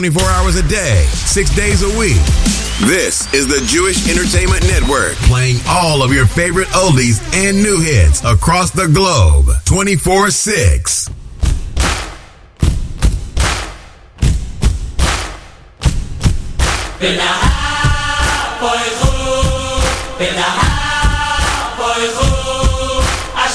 [0.00, 2.16] 24 hours a day, six days a week.
[2.88, 8.24] This is the Jewish Entertainment Network, playing all of your favorite oldies and new hits
[8.24, 11.10] across the globe 24 6.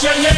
[0.03, 0.34] Yeah, yeah.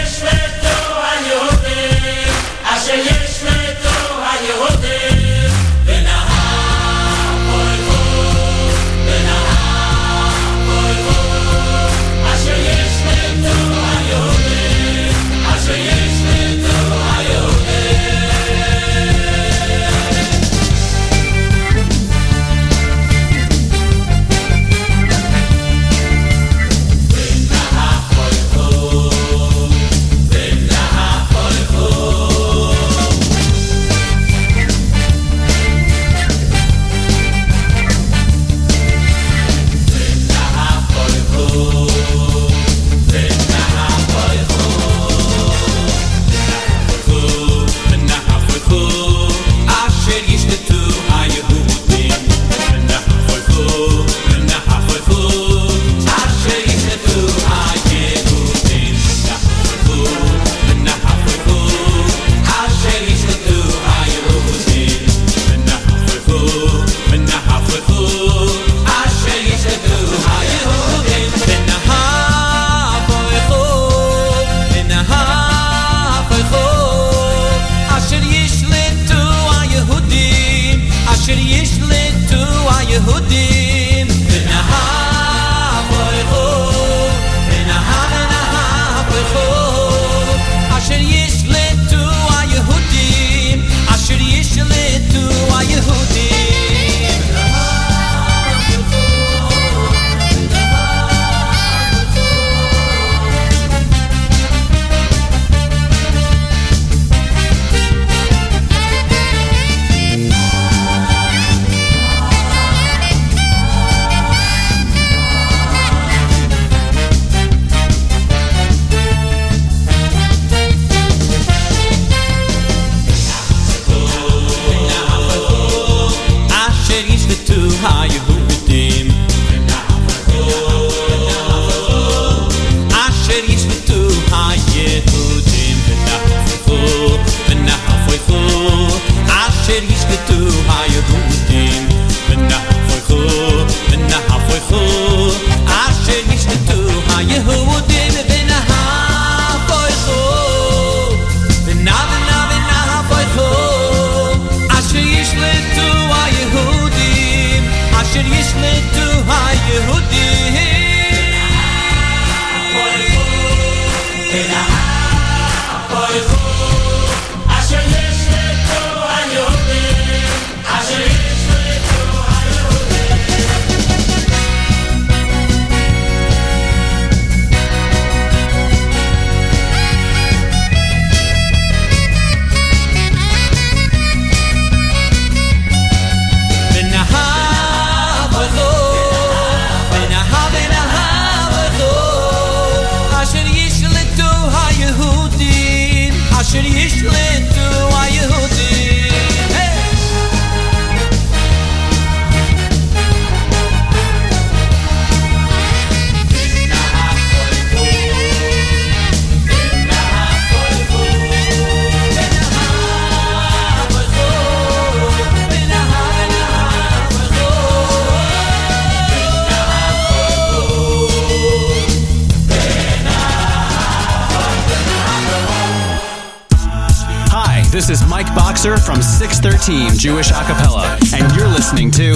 [228.57, 232.15] Boxer from 613 Jewish Acapella, and you're listening to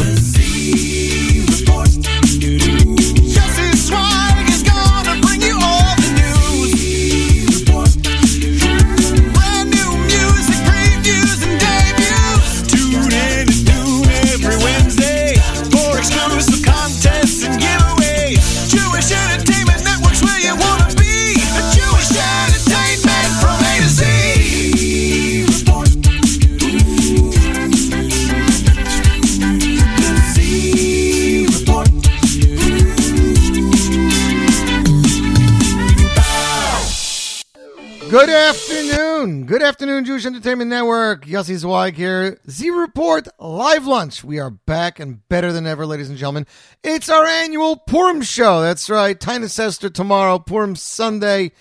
[38.12, 39.46] Good afternoon.
[39.46, 41.26] Good afternoon, Jewish Entertainment Network.
[41.26, 42.42] Yossi Zweig here.
[42.50, 44.22] Z Report Live Lunch.
[44.22, 46.46] We are back and better than ever, ladies and gentlemen.
[46.84, 48.60] It's our annual Purim show.
[48.60, 49.18] That's right.
[49.18, 51.54] Taanis Esther tomorrow, Purim Sunday.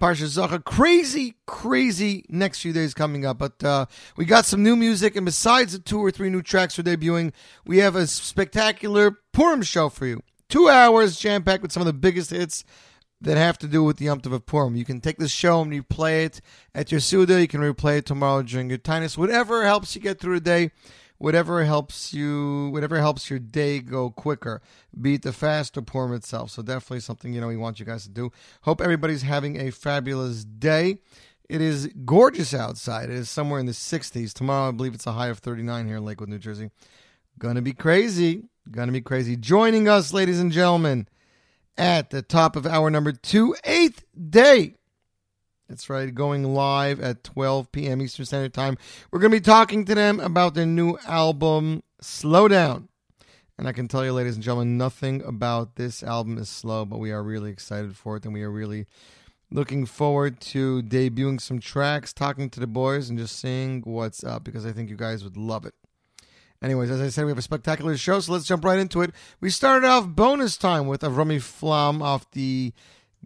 [0.00, 0.64] Parsha Zachor.
[0.64, 3.36] Crazy, crazy next few days coming up.
[3.36, 3.84] But uh,
[4.16, 7.34] we got some new music, and besides the two or three new tracks we're debuting,
[7.66, 10.22] we have a spectacular Purim show for you.
[10.48, 12.64] Two hours jam packed with some of the biggest hits
[13.20, 14.76] that have to do with the Yom Tov of Purim.
[14.76, 16.40] You can take this show and replay it
[16.74, 17.40] at your Seudah.
[17.40, 19.18] You can replay it tomorrow during your Taanis.
[19.18, 20.70] Whatever helps you get through the day,
[21.18, 24.62] whatever helps you, whatever helps your day go quicker.
[24.98, 26.50] Be it the fast or Purim itself.
[26.50, 28.30] So definitely something you know we want you guys to do.
[28.62, 30.98] Hope everybody's having a fabulous day.
[31.48, 33.10] It is gorgeous outside.
[33.10, 34.32] It is somewhere in the 60s.
[34.34, 36.70] Tomorrow, I believe it's a high of 39 here in Lakewood, New Jersey.
[37.38, 38.44] Gonna be crazy.
[38.70, 39.34] Gonna be crazy.
[39.34, 41.08] Joining us, ladies and gentlemen
[41.78, 44.74] at the top of hour number two, 8th Day.
[45.68, 48.02] That's right, going live at 12 p.m.
[48.02, 48.76] Eastern Standard Time.
[49.10, 52.88] We're going to be talking to them about their new album, Slow Down.
[53.58, 56.98] And I can tell you, ladies and gentlemen, nothing about this album is slow, but
[56.98, 58.86] we are really excited for it, and we are really
[59.50, 64.44] looking forward to debuting some tracks, talking to the boys, and just seeing what's up
[64.44, 65.74] because I think you guys would love it.
[66.60, 69.12] Anyways, as I said, we have a spectacular show, so let's jump right into it.
[69.40, 72.72] We started off bonus time with Avrami Flam off the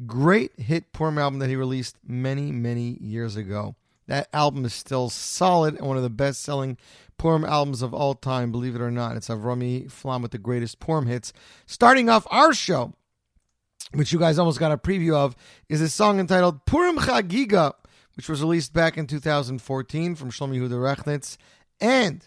[0.06, 3.75] great hit Purim album that he released many, many years ago.
[4.06, 6.76] That album is still solid and one of the best selling
[7.17, 9.17] Purim albums of all time, believe it or not.
[9.17, 11.32] It's Avrami Flam with the greatest Purim hits.
[11.67, 12.93] Starting off our show,
[13.94, 15.37] which you guys almost got a preview of,
[15.69, 17.73] is a song entitled Purim Chagiga,
[18.17, 21.38] which was released back in 2014 from Shlomo Yehuda Rechnitz.
[21.81, 22.26] And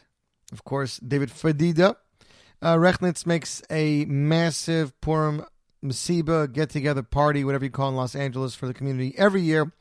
[0.51, 1.95] of course, David Fadida.
[2.62, 5.45] Uh, Rechnitz makes a massive Purim
[5.83, 9.71] Masiba get together party, whatever you call in Los Angeles, for the community every year.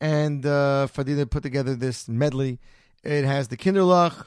[0.00, 2.58] And uh, Fadida put together this medley.
[3.02, 4.26] It has the Kinderlach,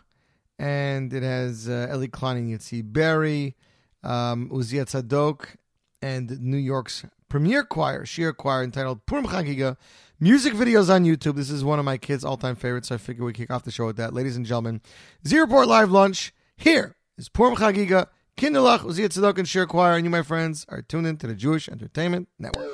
[0.57, 3.55] and it has uh, Eli Klein and Yitzi Berry,
[4.03, 5.55] um, Tzadok,
[6.01, 9.77] and New York's premier choir, Shir Choir, entitled Purim Chagiga.
[10.19, 11.37] Music videos on YouTube.
[11.37, 13.71] This is one of my kids' all-time favorites, so I figure we kick off the
[13.71, 14.13] show with that.
[14.13, 14.81] Ladies and gentlemen,
[15.25, 16.33] Zero Live Lunch.
[16.57, 20.81] Here is Purim Chagiga, Kinderlach, Uzia Tzadok, and Shir Choir, and you, my friends, are
[20.81, 22.67] tuned in to the Jewish Entertainment Network.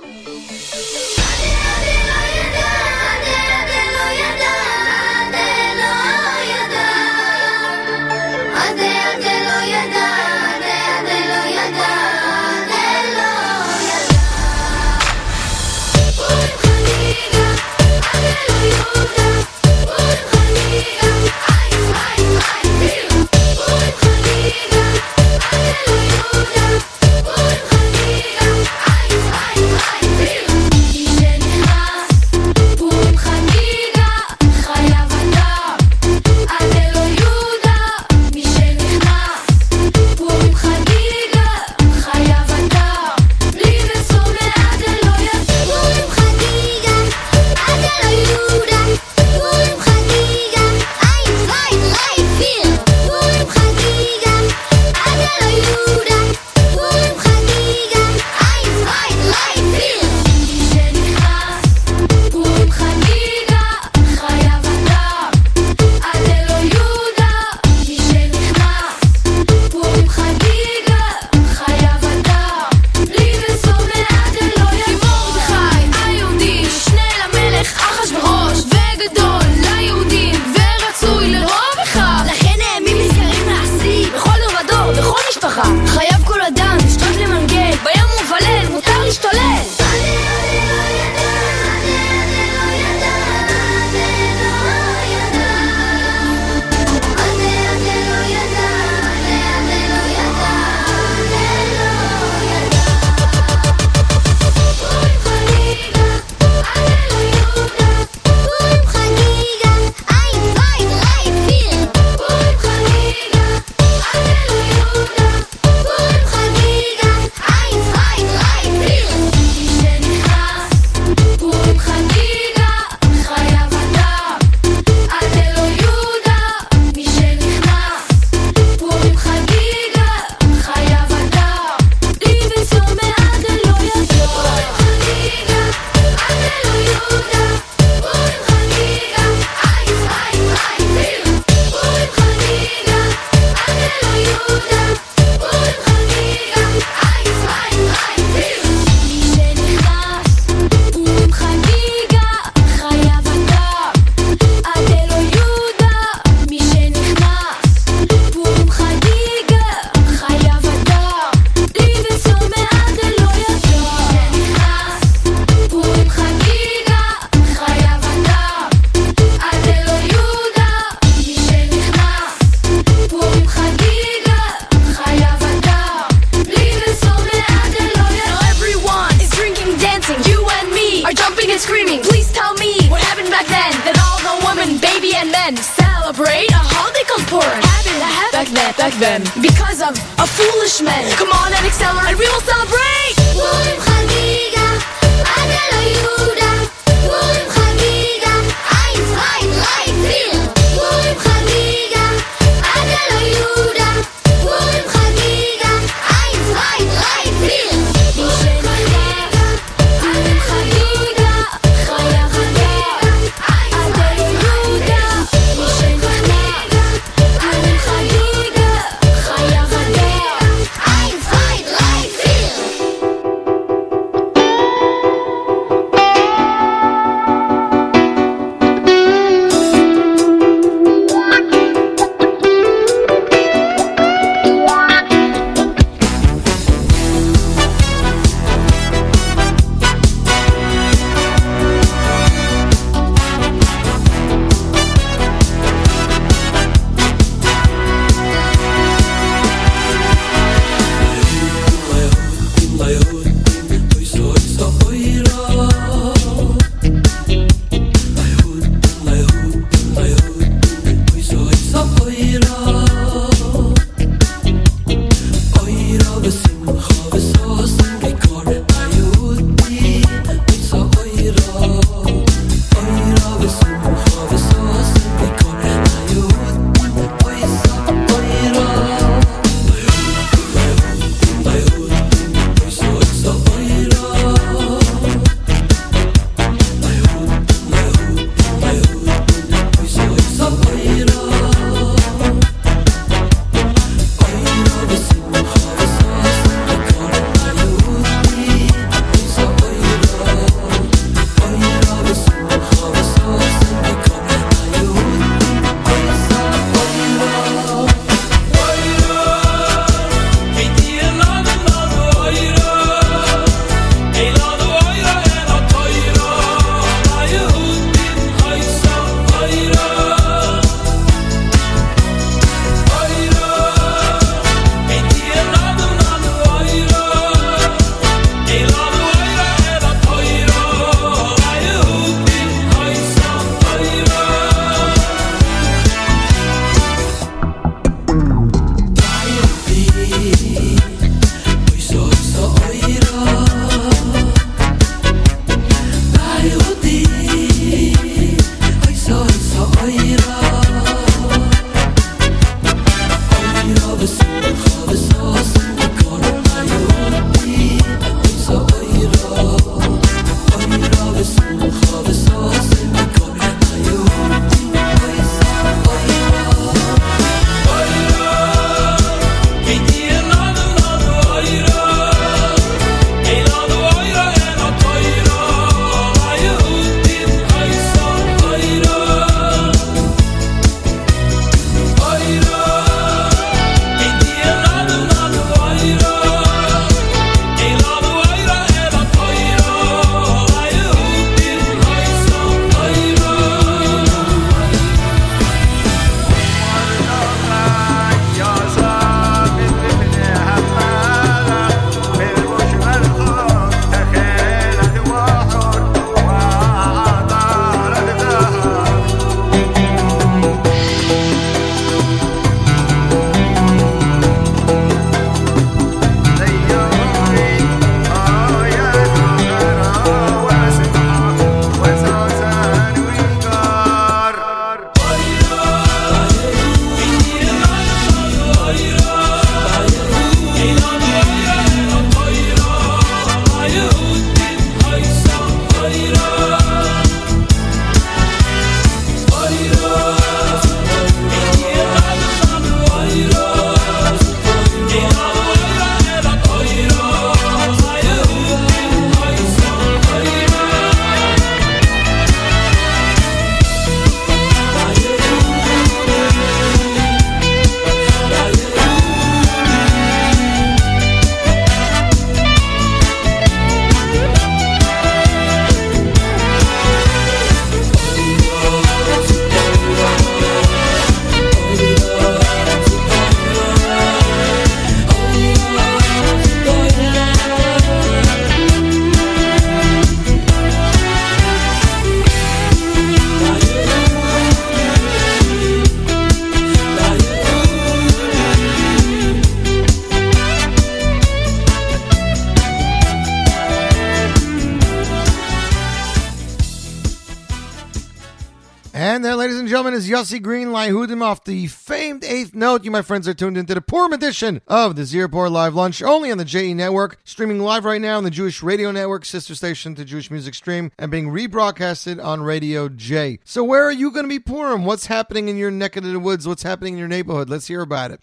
[500.18, 502.84] Is Yossi Green him off the famed eighth note.
[502.84, 506.02] You, my friends, are tuned into the Purim edition of the Z Report Live Lunch,
[506.02, 509.54] only on the JE Network, streaming live right now on the Jewish Radio Network, sister
[509.54, 513.38] station to Jewish Music Stream, and being rebroadcasted on Radio J.
[513.46, 514.86] So, where are you going to be Purim?
[514.86, 516.48] What's happening in your neck of the woods?
[516.48, 517.48] What's happening in your neighborhood?
[517.48, 518.20] Let's hear about it.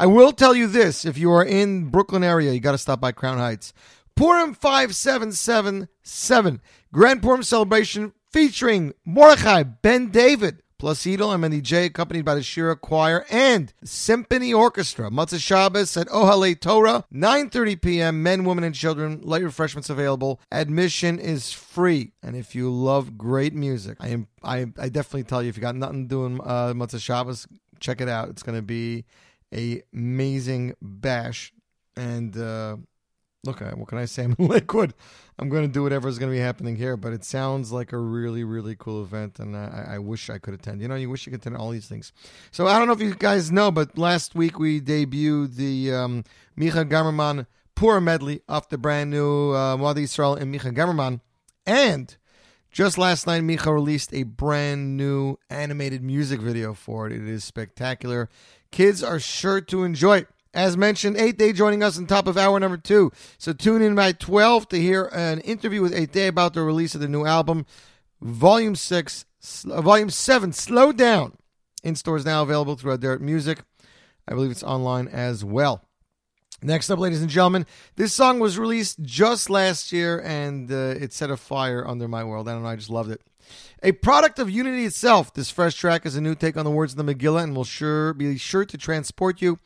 [0.00, 3.02] I will tell you this if you are in Brooklyn area, you got to stop
[3.02, 3.74] by Crown Heights.
[4.14, 6.60] Purim 5777,
[6.94, 12.76] Grand Purim celebration featuring Mordechai Ben David, Edel and Mendy J, accompanied by the Shira
[12.76, 15.10] Choir and Symphony Orchestra.
[15.10, 18.22] Motzei Shabbos at Oholei Torah, 9.30 p.m.
[18.22, 19.20] Men, women, and children.
[19.22, 20.40] Light refreshments available.
[20.52, 22.12] Admission is free.
[22.22, 25.62] And if you love great music, I am I, I definitely tell you, if you
[25.62, 27.46] got nothing doing uh, Motzei Shabbos,
[27.80, 28.28] check it out.
[28.28, 29.04] It's going to be
[29.54, 31.52] a amazing bash.
[31.96, 32.76] And uh,
[33.46, 34.24] look, what can I say?
[34.24, 34.94] I'm in Lakewood.
[35.38, 37.92] I'm going to do whatever is going to be happening here, but it sounds like
[37.92, 40.80] a really, really cool event, and I, I wish I could attend.
[40.80, 42.12] You know, you wish you could attend all these things.
[42.50, 46.24] So I don't know if you guys know, but last week we debuted the um,
[46.58, 51.20] Micha Gamerman Pura medley off the brand new uh, Wadi Yisrael and Micha Gamerman,
[51.66, 52.16] and
[52.76, 57.12] just last night, Micha released a brand new animated music video for it.
[57.14, 58.28] It is spectacular.
[58.70, 60.28] Kids are sure to enjoy it.
[60.56, 63.12] As mentioned, 8th Day joining us on top of hour number two.
[63.36, 66.94] So tune in by 12 to hear an interview with 8th Day about the release
[66.94, 67.66] of the new album,
[68.22, 69.26] Volume 6,
[69.70, 71.36] uh, Volume 7, Slow Down.
[71.84, 73.60] In stores now available through Aderet Music.
[74.26, 75.84] I believe it's online as well.
[76.62, 77.66] Next up, ladies and gentlemen,
[77.96, 82.24] this song was released just last year and uh, it set a fire under my
[82.24, 82.48] world.
[82.48, 83.20] I don't know, I just loved it.
[83.82, 86.94] A product of Unity itself, this fresh track is a new take on the words
[86.94, 89.58] of the Megillah and will sure be sure to transport you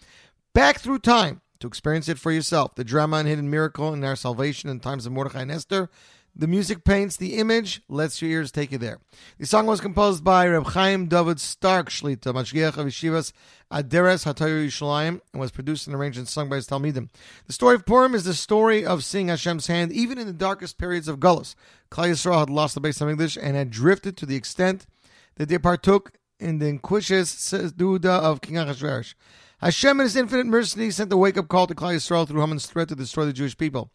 [0.54, 2.74] back through time to experience it for yourself.
[2.74, 5.90] The drama and hidden miracle in our salvation in times of Mordechai and Esther.
[6.34, 9.00] The music paints the image, lets your ears take you there.
[9.38, 13.32] The song was composed by Reb Chaim David Stark Shlita, Mashgiach of Yeshivas
[13.70, 17.08] Aderes HaTorah Yerushalayim, and was produced and arranged and sung by his Talmidim.
[17.48, 20.78] The story of Purim is the story of seeing Hashem's hand even in the darkest
[20.78, 21.56] periods of Gullus.
[21.90, 24.86] Klal Yisrael had lost the base of English and had drifted to the extent
[25.34, 29.14] that they partook in the inquisious Duda of King Achashverosh.
[29.60, 32.88] Hashem in his infinite mercy sent the wake-up call to Klal Yisrael through Haman's threat
[32.88, 33.90] to destroy the Jewish people.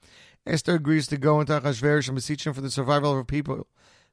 [0.46, 3.66] Esther agrees to go into Achashverosh and beseech him for the survival of her people.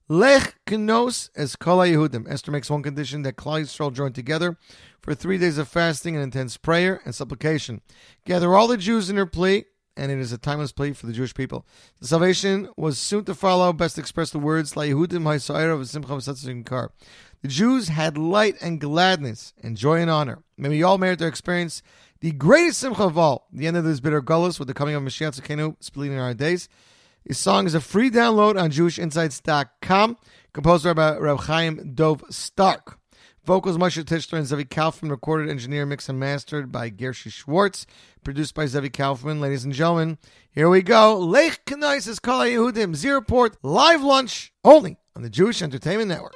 [0.08, 2.26] Lech Kenos es Kol Yehudim.
[2.26, 4.56] Esther makes one condition that Klal Yisrael join together
[5.02, 7.82] for three days of fasting and intense prayer and supplication.
[8.24, 11.12] Gather all the Jews in her plea, and it is a timeless plea for the
[11.12, 11.66] Jewish people.
[12.00, 13.74] The salvation was soon to follow.
[13.74, 16.92] Best expressed the words La Yehudim Ha'Yisrael of Simcha Kar.
[17.42, 20.44] The Jews had light and gladness and joy and honor.
[20.56, 21.82] May we all merit to experience
[22.20, 25.02] the greatest simcha of all, the end of this bitter gullus with the coming of
[25.02, 26.68] Mashiach Tzidkenu speeding in our days.
[27.26, 30.18] This song is a free download on JewishInsights.com,
[30.52, 33.00] composed by Reb Chaim Dov Stark.
[33.44, 37.86] Vocals Moshe Tischler and Zevi Kaufman, recorded, engineered, mixed, and mastered by Gershi Schwartz,
[38.22, 39.40] produced by Zevi Kaufman.
[39.40, 40.16] Ladies and gentlemen,
[40.52, 41.18] here we go.
[41.18, 46.34] Lech Knais is Kala Yehudim, Z Report, live lunch, only on the Jewish Entertainment Network.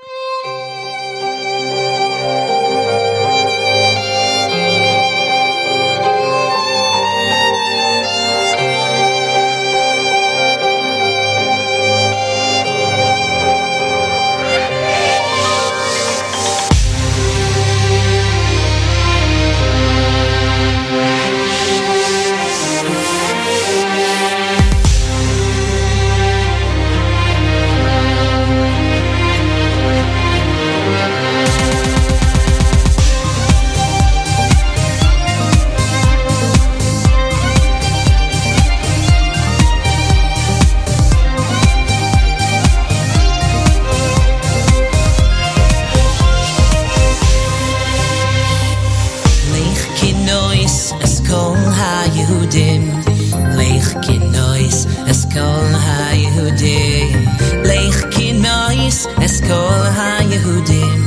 [55.37, 57.29] Es kol ha-Yehudim
[57.68, 61.05] Lech kinois es kol ha-Yehudim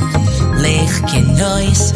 [0.62, 1.90] Lech kinois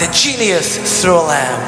[0.00, 1.60] the genius Through a lamb.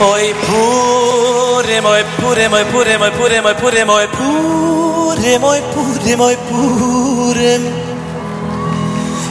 [0.00, 6.36] Oi Purim, oi Purim, oi Purim, oi Purim, oi Purim, oi Purim, oi Purim, oi
[6.48, 7.62] Purim.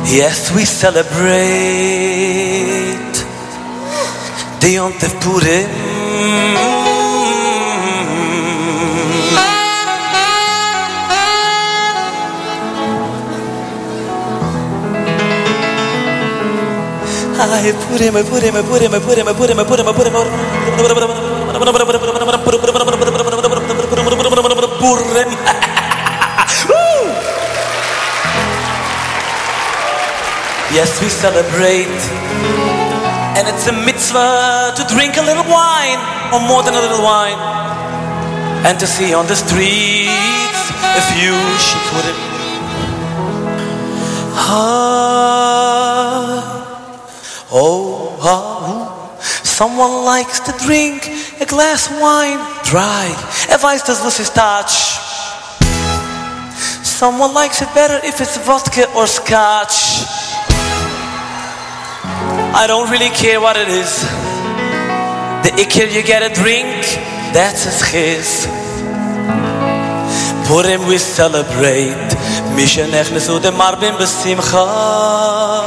[0.06, 1.16] Yes, we celebrate
[4.62, 5.91] the Yom Purim.
[30.72, 32.00] Yes, we celebrate.
[33.36, 36.00] And it's a mitzvah to drink a little wine,
[36.32, 37.36] or more than a little wine.
[38.66, 40.62] And to see on the streets
[40.96, 41.36] a few
[41.68, 42.18] shikurim.
[44.38, 45.81] Ah.
[47.54, 51.06] Oh, ah, someone likes to drink
[51.42, 53.12] a glass of wine dry.
[53.50, 54.72] If I lose this touch.
[57.02, 60.06] Someone likes it better if it's vodka or scotch.
[62.54, 64.00] I don't really care what it is.
[65.44, 66.68] The ikir you get a drink,
[67.34, 68.48] that's his.
[70.48, 72.16] Purim we celebrate.
[72.56, 75.61] Nechnesu de marbim besimcha.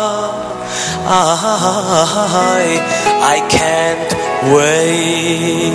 [1.06, 2.80] I,
[3.20, 4.12] I can't
[4.54, 5.74] wait.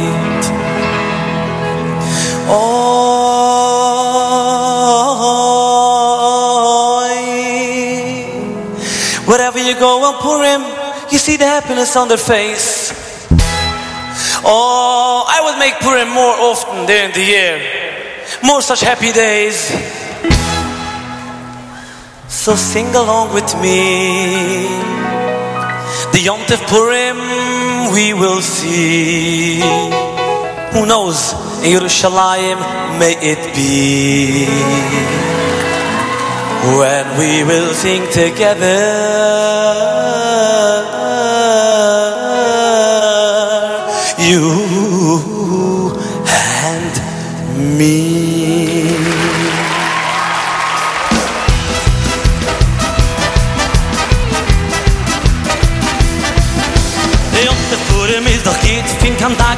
[2.51, 2.89] Oh,
[9.25, 10.63] wherever you go on Purim,
[11.11, 12.91] you see the happiness on their face.
[14.43, 17.61] Oh, I would make Purim more often during the year.
[18.43, 19.69] More such happy days.
[22.27, 24.98] So sing along with me.
[26.21, 29.61] The Purim we will see.
[30.73, 31.31] Who knows?
[31.63, 32.59] In Yerushalayim
[32.99, 34.45] may it be.
[36.75, 38.67] When we will sing together,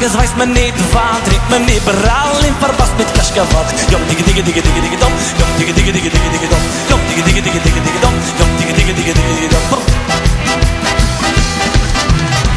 [0.01, 3.67] Tages weiß man nicht, wann tritt man überall in Verpasst mit Kaschkawad.
[3.91, 5.13] Jom, digi, digi, digi, digi, digi, dom.
[5.37, 6.63] Jom, digi, digi, digi, digi, digi, dom.
[6.89, 8.13] Jom, digi, digi, digi, digi, digi, dom.
[8.39, 9.81] Jom, digi, digi, digi, digi, digi, dom.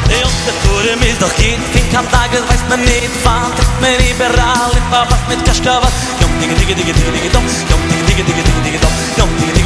[0.09, 3.77] Die Jungs der Turm ist doch geht, fin kam Tages, weiß man nicht, wann tritt
[3.83, 5.93] man überall in Verpasst mit Kaschkawad.
[6.25, 7.45] Jom, dige dige dige dige dige dom.
[7.69, 9.24] Jom, dige dige dige dige dige Jom, dom.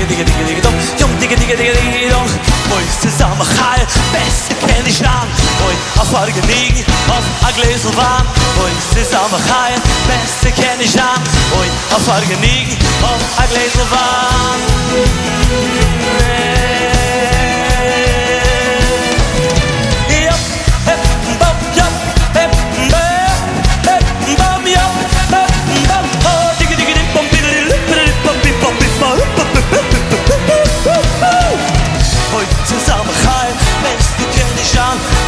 [0.09, 0.79] digga digga digga dong.
[0.99, 2.31] Jung digga digga digga digga dong.
[2.69, 3.81] Moi zusammen hal
[4.13, 5.29] beste kenn ich dann
[5.61, 8.25] moi auf war gelegen auf a gläser war
[8.57, 9.75] moi zusammen hal
[10.09, 11.23] beste kenn ich dann
[11.55, 14.29] moi auf war gelegen auf a gläser war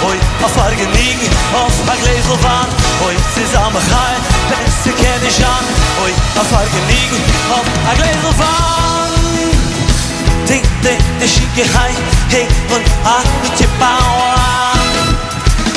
[0.02, 1.20] hoy a farge ning
[1.60, 2.68] auf a Gläsel van
[3.02, 5.64] hoy zusam gaen des ze ken ich an.
[5.98, 7.12] Hoy a farge ning
[7.56, 9.10] auf a Gläsel van
[10.50, 11.94] dik ding, de schicke Hai,
[12.32, 14.34] hey und a mit je bauer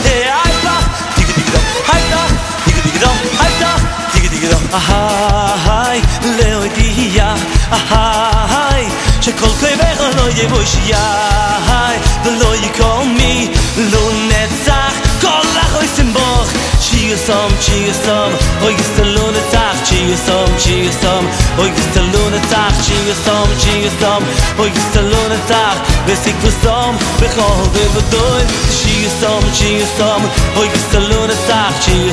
[0.06, 0.78] hey i da
[1.16, 1.60] dik dik da
[1.90, 2.24] hay da
[2.66, 3.72] dik dik da hay da
[4.14, 4.44] dik dik
[4.80, 5.94] aha
[6.38, 7.36] leo di ja
[7.78, 8.06] aha
[8.54, 8.86] hay
[9.24, 14.13] שכל כאבך לא יבוש יאי ולא יקום מי לא
[14.44, 16.50] Netzach Kolach oi Simboch
[16.84, 18.32] Chiyo som, chiyo som
[18.66, 21.24] Oi gistel lo Netzach Chiyo som, chiyo som
[21.64, 24.22] Oi gistel lo Netzach Chiyo som, chiyo som
[24.60, 30.22] Oi gistel lo Netzach Vesik vus som Bechol de vodoy Chiyo som,
[30.60, 32.12] Oi gistel lo Netzach Chiyo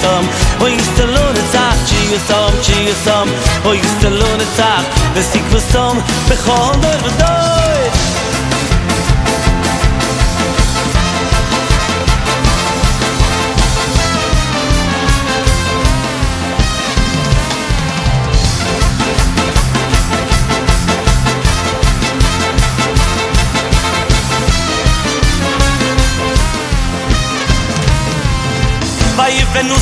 [0.00, 0.24] som,
[0.64, 2.18] Oi gistel lo Netzach Chiyo
[3.04, 3.28] som,
[3.68, 3.76] Oi
[4.16, 4.84] lo Netzach
[7.20, 8.33] de.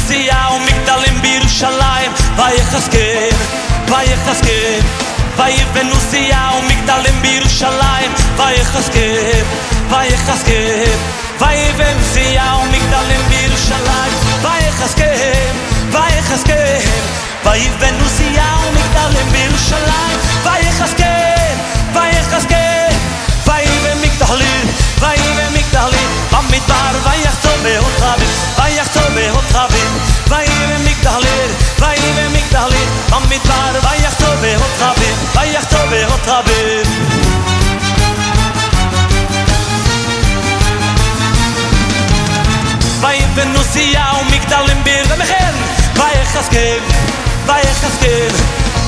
[0.06, 3.30] סייה ומגדלים בירושלים ויחזקאל,
[3.88, 4.80] ויחזקאל
[5.36, 9.42] ויבנו סייה ומגדלים בירושלים ויחזקאל,
[9.90, 10.96] ויחזקאל
[11.40, 15.52] ויבנו סייה ומגדלים בירושלים ויחזקאל,
[15.90, 16.80] ויחזקאל
[17.44, 21.56] ויבנו סייה ומגדלים בירושלים ויחזקאל,
[21.94, 22.92] ויחזקאל
[23.46, 24.71] ויבן מגדלים,
[35.92, 36.84] והתאבד
[43.00, 45.54] ויבנוסיה ומגדלים ביר ומכן
[45.96, 46.78] ויחזקאל
[47.46, 48.28] ויחזקאל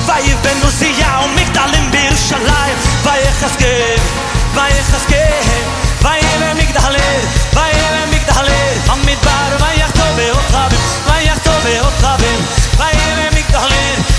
[0.05, 3.97] ויבנוסיה ומגדלים בירושלים ויחזקאל
[4.53, 5.63] ויחזקאל
[6.01, 7.21] ויבמגדלים
[7.53, 12.39] ויבמגדלים במדבר ויחטוב והתאבד ויחטוב והתאבד
[12.77, 14.14] ויבמגדלים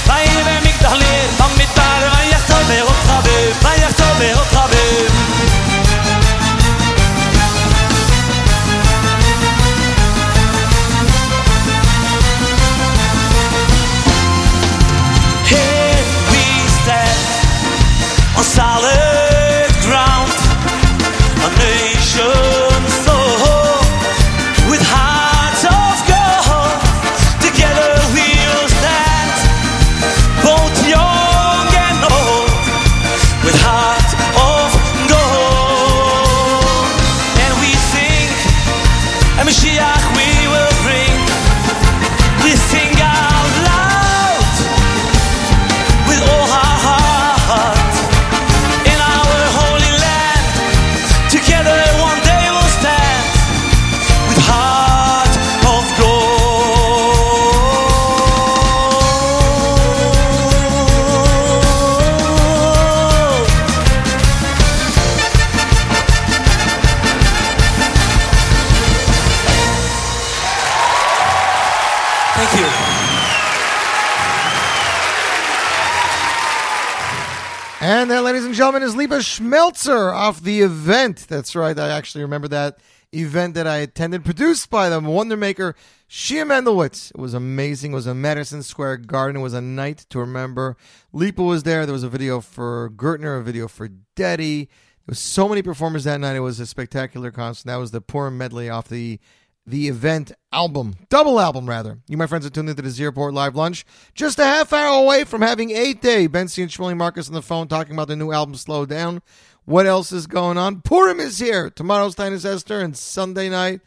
[79.21, 81.27] gentlemen, Schmelzer off the event.
[81.29, 81.79] That's right.
[81.79, 82.79] I actually remember that
[83.13, 85.75] event that I attended, produced by the Wonder Maker,
[86.09, 87.11] Shia Mendelwitz.
[87.11, 87.93] It was amazing.
[87.93, 89.41] It was a Madison Square Garden.
[89.41, 90.77] It was a night to remember.
[91.13, 91.87] Lipa was there.
[91.87, 94.67] There was a video for Gertner, a video for Deddy.
[94.67, 96.37] There was so many performers that night.
[96.37, 97.67] It was a spectacular concert.
[97.67, 99.21] That was the poor medley off the
[99.67, 101.99] the event album, double album rather.
[102.09, 105.03] You, my friends, are tuned into the Z Report Live Lunch, just a half hour
[105.03, 106.29] away from having 8th Day.
[106.29, 109.23] Bensi and Shmuley Marcus on the phone talking about the new album, Slow Down.
[109.65, 110.83] What else is going on?
[110.83, 111.71] Purim is here.
[111.71, 113.81] Tomorrow's Taanis Esther and Sunday night.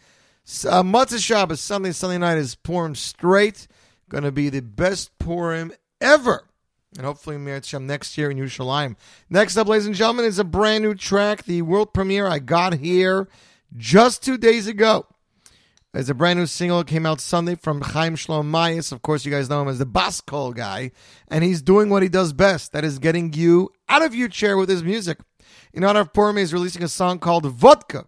[0.67, 3.67] Uh, Motzei Shabbos, Sunday, Sunday night is Purim straight.
[4.09, 6.49] Going to be the best Purim ever.
[6.97, 8.95] And hopefully, Meretz Shem next year in Yerushalayim.
[9.29, 12.73] Next up, ladies and gentlemen, is a brand new track, the world premiere I got
[12.73, 13.29] here
[13.77, 15.05] just two days ago.
[15.91, 18.91] There's a brand new single came out Sunday from Chaim Shlomo Mayas.
[18.91, 20.91] Of course, you guys know him as the Bass Call guy,
[21.29, 22.73] and he's doing what he does best.
[22.73, 25.17] That is getting you out of your chair with his music.
[25.73, 28.05] In honor of Purim, he's releasing a song called Vodka,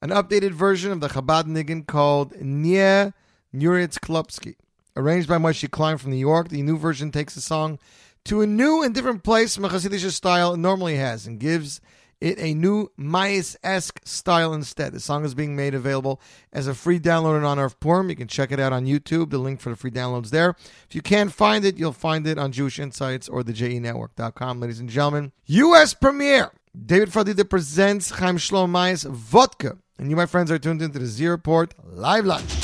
[0.00, 3.12] an updated version of the Chabad Niggin called Nie
[3.52, 4.54] Nuritz Klopsky.
[4.94, 7.80] Arranged by Moshe Klein from New York, the new version takes the song
[8.26, 11.80] to a new and different place from style normally has and gives
[12.22, 14.92] it a new Mayas-esque style instead.
[14.92, 16.20] The song is being made available
[16.52, 18.08] as a free download on honor of Purim.
[18.08, 19.30] You can check it out on YouTube.
[19.30, 20.50] The link for the free downloads there.
[20.88, 24.80] If you can't find it, you'll find it on Jewish Insights or the JENetwork.com, ladies
[24.80, 25.32] and gentlemen.
[25.46, 25.94] U.S.
[25.94, 26.52] premiere.
[26.86, 29.76] David Fadida presents Chaim Shlomo Mayas Vodka.
[29.98, 32.61] And you, my friends, are tuned into the Z Report Live Lunch.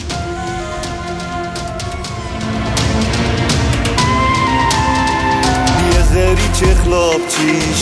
[6.14, 7.36] Der iche kloptsch,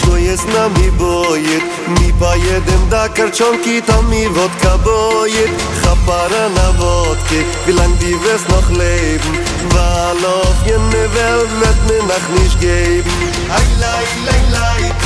[0.07, 1.63] wo ist na mi bojet,
[1.95, 5.51] mi pa jedem da kartonki tam mi vodka bojet,
[5.83, 8.17] Chapara na vodka, wie lang die
[8.49, 9.33] noch leben,
[9.71, 13.13] war lobge ne weld net nach nisch geben,
[13.59, 15.06] ei lei lei lei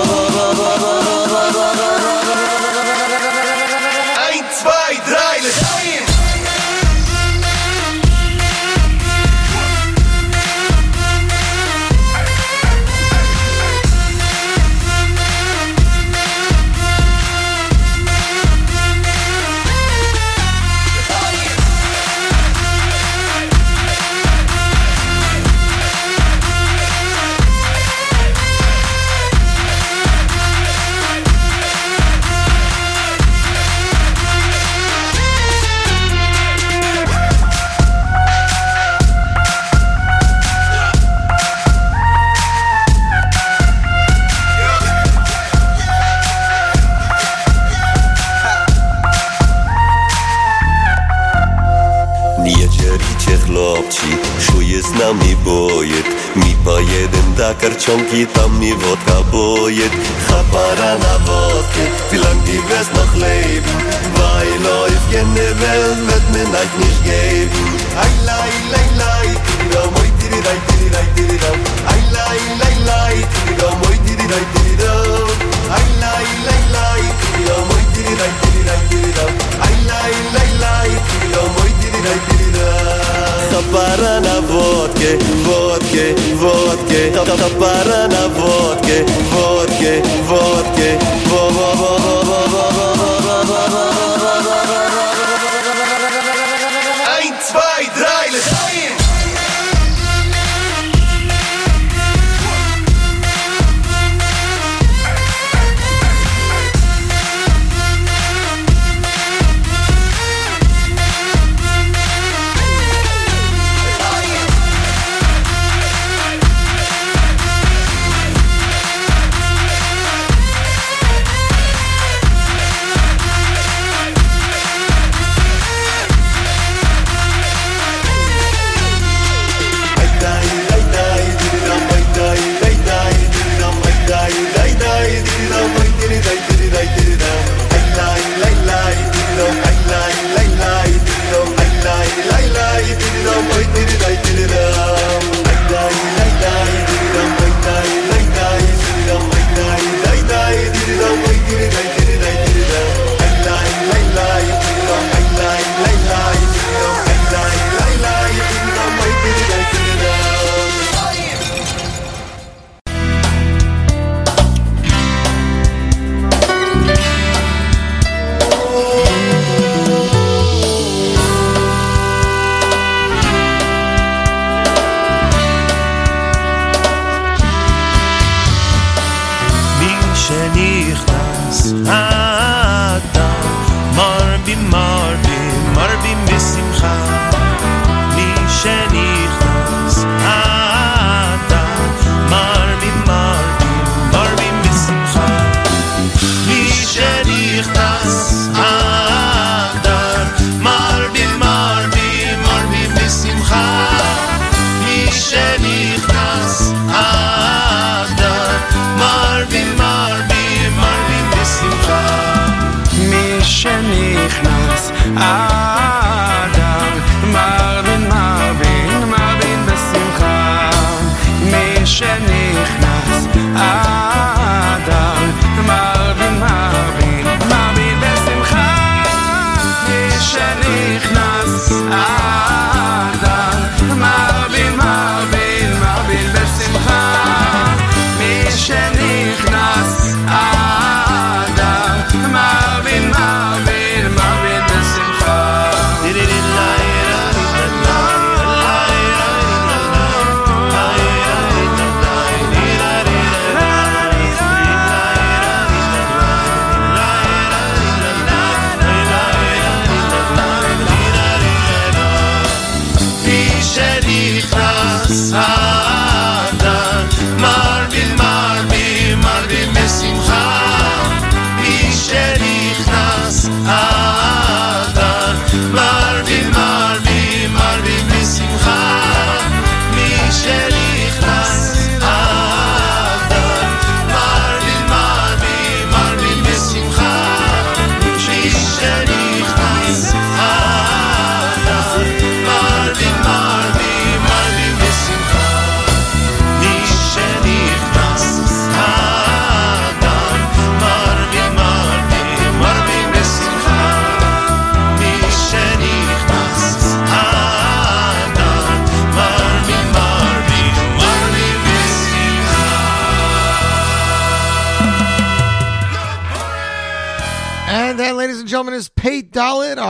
[57.83, 58.23] 穷极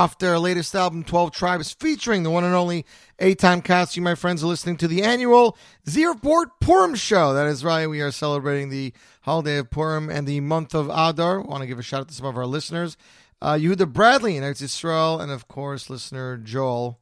[0.01, 2.87] off their latest album, 12 Tribes, featuring the one and only
[3.19, 3.95] eight-time cast.
[3.95, 5.55] You, my friends, are listening to the annual
[5.87, 7.35] Z Report Purim show.
[7.35, 7.85] That is right.
[7.85, 11.41] We are celebrating the holiday of Purim and the month of Adar.
[11.41, 12.97] I want to give a shout out to some of our listeners.
[13.43, 16.99] Uh, Yehuda Bradley in Eretz Yisrael, and of course, listener Joel.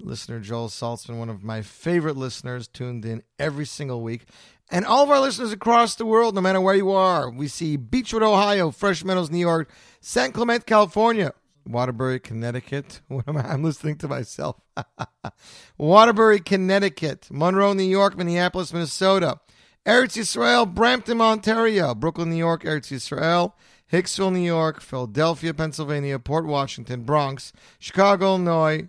[0.00, 4.24] Listener Joel Saltzman, one of my favorite listeners, tuned in every single week.
[4.68, 7.78] And all of our listeners across the world, no matter where you are, we see
[7.78, 9.70] Beachwood, Ohio, Fresh Meadows, New York,
[10.00, 11.32] San Clemente, California,
[11.66, 13.00] Waterbury, Connecticut.
[13.26, 14.56] I'm listening to myself.
[15.78, 19.40] Waterbury, Connecticut, Monroe, New York, Minneapolis, Minnesota,
[19.84, 23.52] Eretz Yisrael, Brampton, Ontario, Brooklyn, New York, Eretz Yisrael,
[23.92, 28.88] Hicksville, New York, Philadelphia, Pennsylvania, Port Washington, Bronx, Chicago, Illinois,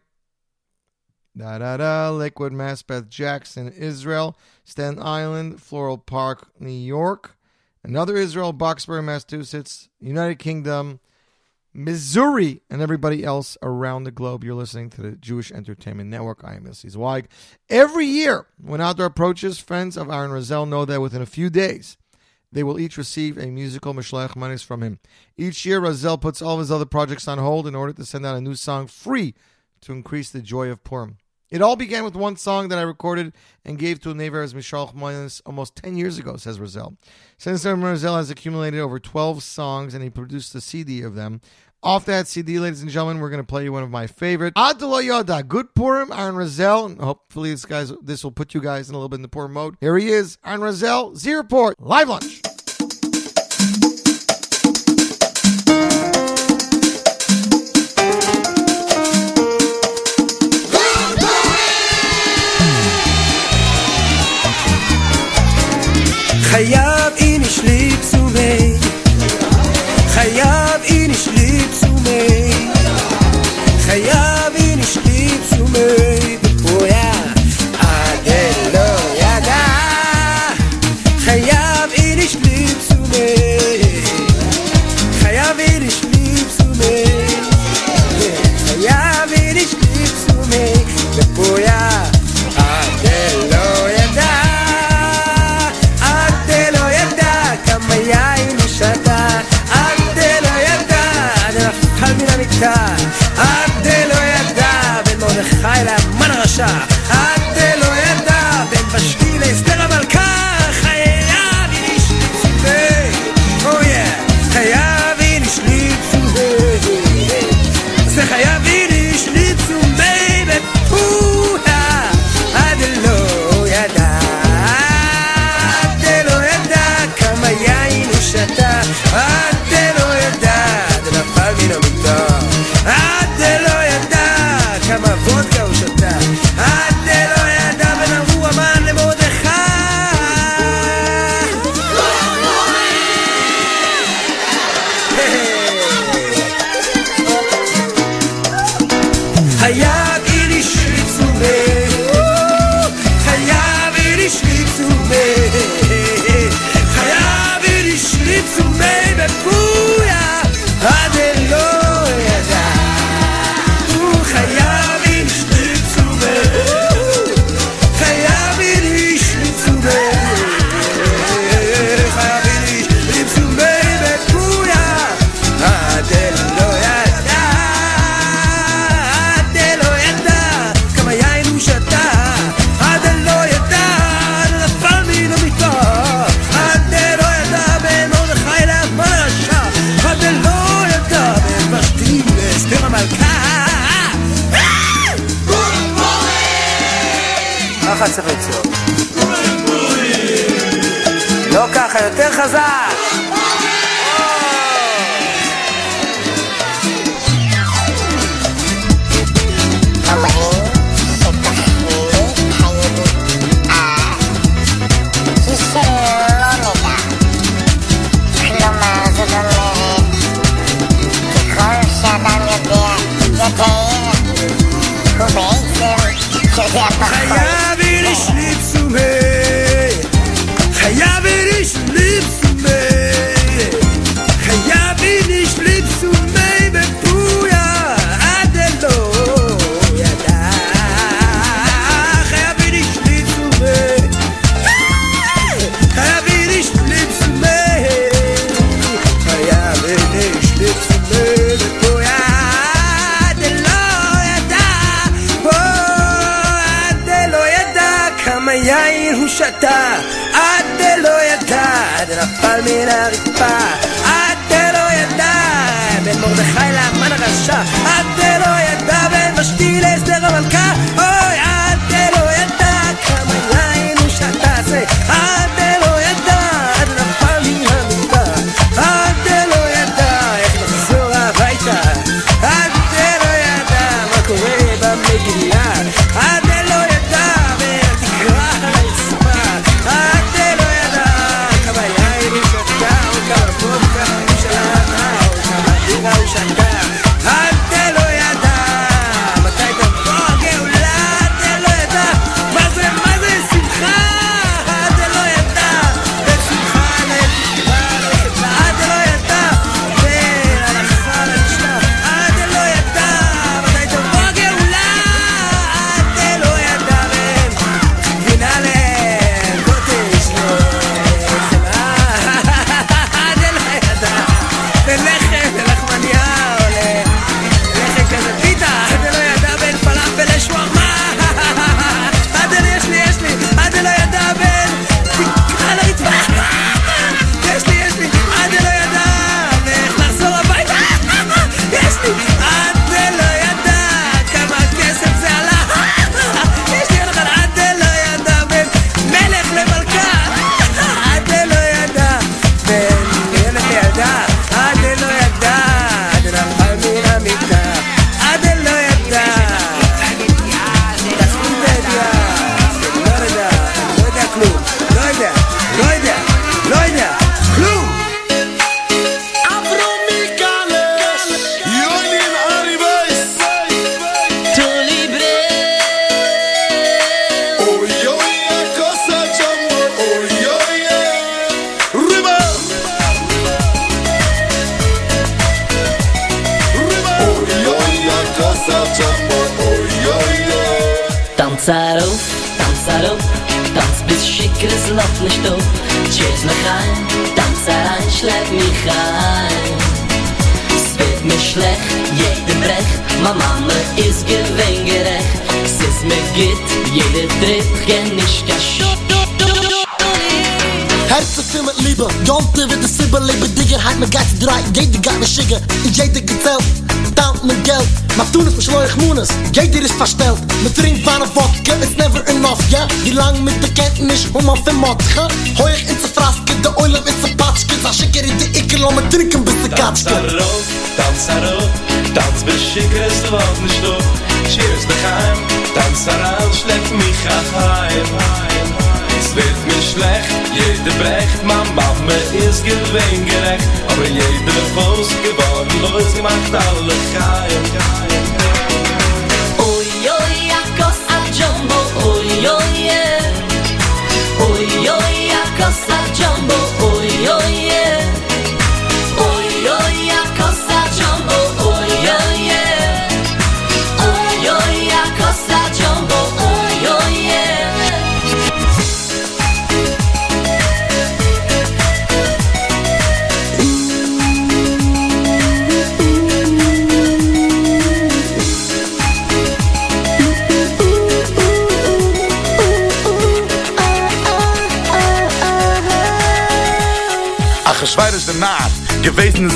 [1.38, 7.38] Da da da, Lakewood, Mass, Beth Jackson, Israel, Staten Island, Floral Park, New York,
[7.84, 11.00] another Israel, Boxbury, Massachusetts, United Kingdom,
[11.78, 14.44] Missouri, and everybody else around the globe.
[14.44, 16.42] You're listening to the Jewish Entertainment Network.
[16.44, 17.28] I am Yossi Zweig.
[17.70, 21.96] Every year, when Adar approaches, friends of Aaron Razel know that within a few days,
[22.52, 24.98] they will each receive a musical Mishlech Manis from him.
[25.38, 28.36] Each year, Razel puts all his other projects on hold in order to send out
[28.36, 29.36] a new song free
[29.82, 31.18] to increase the joy of Purim.
[31.50, 34.54] It all began with one song that I recorded and gave to a neighbor as
[34.54, 36.98] Mishalch Manis almost 10 years ago, says Razel.
[37.38, 41.40] Since then, Razel has accumulated over 12 songs and he produced a CD of them.
[41.88, 44.52] Off that CD, ladies and gentlemen, we're going to play you one of my favorite.
[44.58, 47.00] Ad Delo Yada, Good Purim, Aaron Razel.
[47.00, 49.48] Hopefully, this guys, this will put you guys in a little bit in the poor
[49.48, 49.78] mode.
[49.80, 52.42] Here he is, Aaron Razel, report Live Lunch.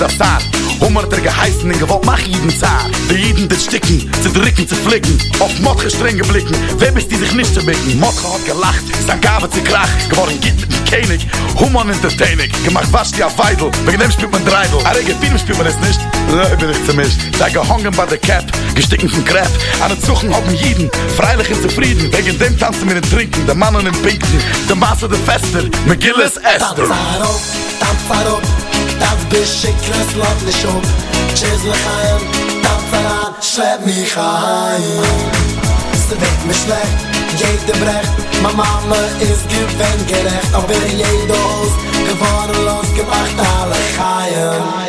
[0.10, 0.43] Saat.
[0.80, 2.91] Hummer der geheißen, in gewollt mach jeden Zahn.
[3.10, 5.18] Die Jeden des Sticken, zu drücken, zu flicken.
[5.39, 7.99] Auf Motche strenge blicken, wer bist die sich nicht zu blicken?
[7.99, 9.89] Motche hat gelacht, sein Gabe zu krach.
[10.10, 11.28] Geworden geht mit dem König,
[11.60, 12.52] Hummer entertaining.
[12.66, 14.80] Gemacht was die auf Weidel, wegen dem spielt man Dreidel.
[14.86, 15.99] A rege Film spielt man es nicht,
[16.30, 17.20] Nö, bin ich zermischt.
[17.38, 18.45] Sei gehangen bei der Cap,
[18.76, 19.22] gesticken von.
[19.82, 22.12] An den Zuchen haben jeden, freilich und zufrieden.
[22.12, 24.39] Wegen dem tanzen wir den Trinken, der Mann und den Pinken.
[24.68, 26.89] Der Maße der Fester, McGillis Esther.
[27.22, 27.41] Auf,
[27.80, 28.61] tanz
[29.32, 30.84] Beschiknis laat me shop,
[31.34, 32.19] cheersle gaan,
[32.61, 34.82] dan verand, slep me gaan.
[35.91, 36.82] Is te me misle,
[37.38, 40.53] jeet de brecht, maar mama is gewengerecht, wenkerecht.
[40.53, 41.71] Al weer in je doos,
[42.07, 44.80] gevoerde los, gebracht alle gaan.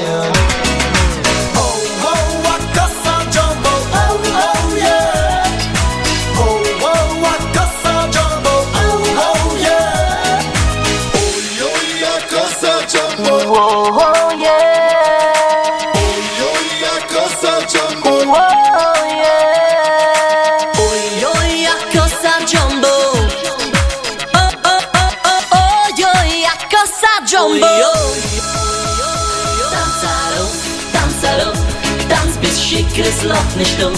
[33.03, 33.93] Schickres Loch nicht um.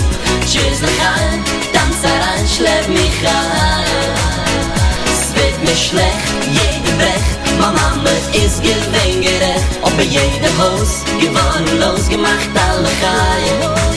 [0.46, 4.62] Tschüss l'chaim, tanz herein, schlepp mich heim
[5.06, 11.02] Es wird mir schlecht, jede Brecht Ma Mama ist gewinn gerecht Ob bei jedem Haus
[11.18, 13.93] gewonnen, losgemacht alle Chaim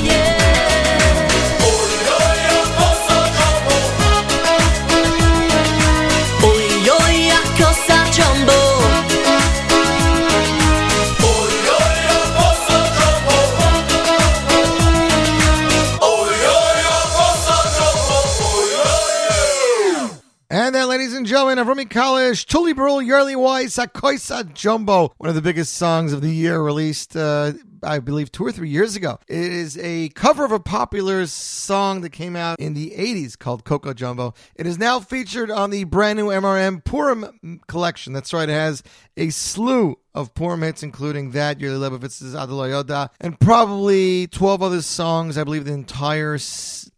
[21.58, 26.14] ladies of Rumi Kalish, Tuli Brul, Yerli Weiss, Akoisa Jumbo, one of the biggest songs
[26.14, 29.18] of the year, released, uh, I believe, two or three years ago.
[29.28, 33.64] It is a cover of a popular song that came out in the 80s called
[33.64, 34.36] Coco Jumbo.
[34.56, 38.14] It is now featured on the brand new MRM Purim collection.
[38.14, 38.84] That's right, it has
[39.16, 45.40] a slew of Purim hits, including that, Yerli Lebovitz's Adaloyoda, and probably 12 other songs.
[45.40, 46.38] I believe the entire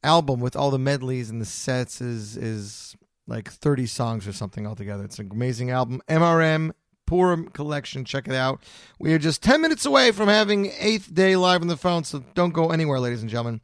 [0.03, 2.95] album with all the medleys and the sets is is
[3.29, 5.03] like 30 songs or something altogether.
[5.03, 6.01] It's an amazing album.
[6.09, 6.71] MRM
[7.05, 8.05] Purim Collection.
[8.05, 8.61] Check it out.
[8.99, 12.23] We are just 10 minutes away from having Eighth Day live on the phone, so
[12.33, 13.61] don't go anywhere, ladies and gentlemen.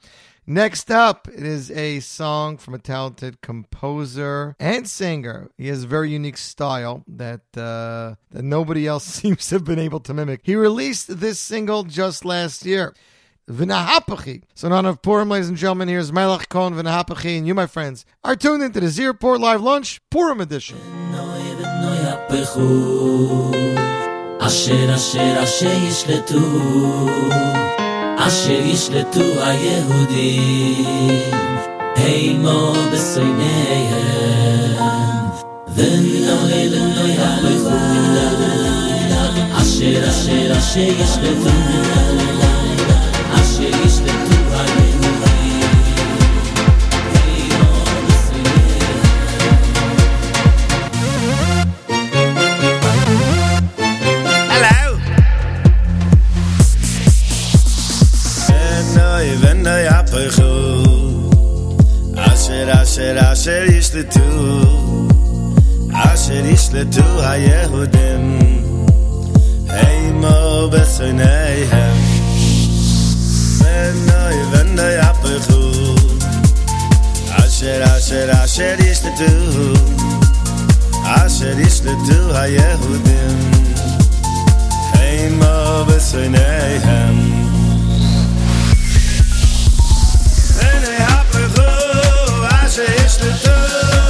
[0.47, 5.49] Next up, it is a song from a talented composer and singer.
[5.57, 9.79] He has a very unique style that uh, that nobody else seems to have been
[9.79, 10.41] able to mimic.
[10.43, 12.93] He released this single just last year.
[13.49, 14.43] Vinahapachi.
[14.55, 17.67] So in honor of Purim, ladies and gentlemen, here's Melech Cohen Vinahapachi, and you, my
[17.67, 20.77] friends, are tuned into the Z Report Live Lunch Purim edition.
[24.39, 26.39] אשר אשר אשר ישלטו,
[28.17, 31.19] אשר ישלטו היהודים,
[31.95, 33.95] הימו בסיניהם,
[35.75, 37.69] ונוי לנוי הלכו,
[39.57, 41.49] אשר אשר אשר ישלטו,
[60.15, 60.51] apechu
[62.17, 64.25] Asher, asher, asher yishletu
[65.93, 68.23] Asher yishletu hayehudim
[69.75, 71.97] Heimo besoineihem
[73.59, 75.61] Venoi, venoi apechu
[77.37, 79.31] Asher, asher, asher yishletu
[81.05, 83.37] Asher yishletu hayehudim
[84.97, 87.44] Heimo besoineihem Venei
[92.75, 94.04] ze is de.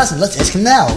[0.00, 0.18] Chazan.
[0.18, 0.88] Let's ask him now.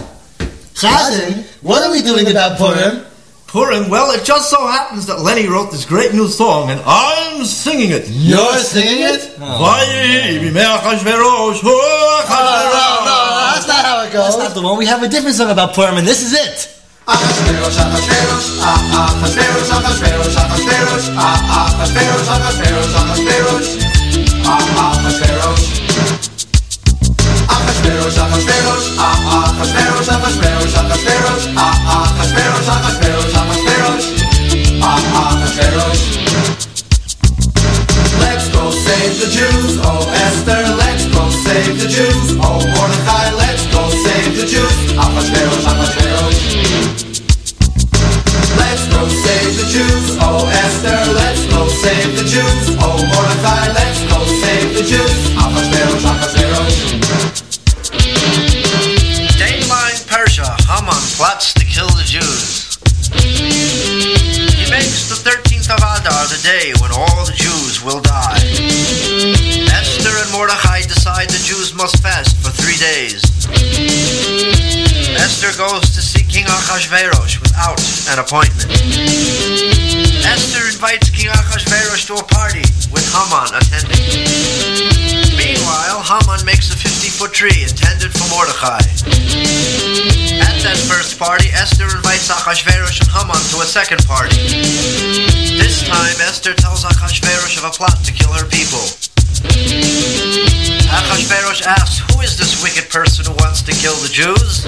[0.72, 3.04] Chazan, what are we doing about Purim?
[3.46, 7.44] Purim, well, it just so happens that Lenny wrote this great new song, and I'm
[7.44, 8.08] singing it.
[8.08, 9.20] You're singing it?
[9.38, 14.36] Vayi b'mei Achashverosh, hu No, no, no, ah, that's not how it goes.
[14.36, 14.78] That's not the one.
[14.78, 16.72] We have a different song about Purim, and this is it.
[17.06, 23.70] Achashverosh, Achashverosh, ah, Achashverosh, Achashverosh, Achashverosh, ah, Achashverosh, Achashverosh, Achashverosh,
[24.46, 25.70] ah, ah Achashverosh.
[25.70, 25.73] Ah,
[38.24, 43.66] Let's go save the Jews, oh Esther, let's go save the Jews, oh Mordechai, let's
[43.68, 46.40] go save the Jews, Achashverosh, Achashverosh.
[48.56, 54.00] Let's go save the Jews, oh Esther, let's go save the Jews, oh Mordechai, let's
[54.08, 55.33] go save the Jews,
[66.34, 68.42] the day when all the Jews will die.
[69.70, 73.22] Esther and Mordechai decide the Jews must fast for three days.
[75.14, 77.78] Esther goes to see King Achashverosh without
[78.10, 78.66] an appointment.
[80.26, 84.02] Esther invites King Achashverosh to a party with Haman attending.
[85.38, 88.82] Meanwhile, Haman makes a 50-foot tree intended for Mordechai.
[90.42, 95.33] At that first party, Esther invites Achashverosh and Haman to a second party.
[95.64, 98.84] This time, Esther tells Achashverosh of a plot to kill her people.
[100.92, 104.60] Achashverosh asks, Who is this wicked person who wants to kill the Jews?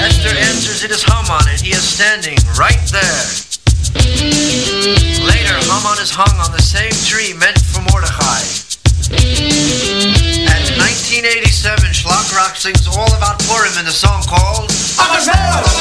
[0.00, 3.28] Esther answers, It is Haman, and he is standing right there.
[5.28, 8.48] Later, Haman is hung on the same tree meant for Mordechai.
[9.12, 15.76] At 1987, Schlock Rock sings all about Purim in the song called Achashverosh,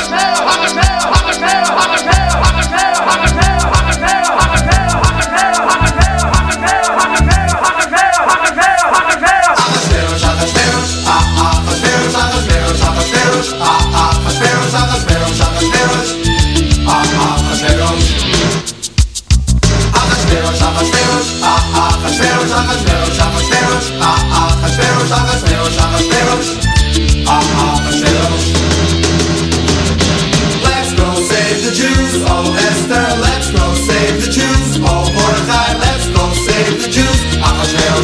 [30.63, 32.54] Let's go save the Jews, oh.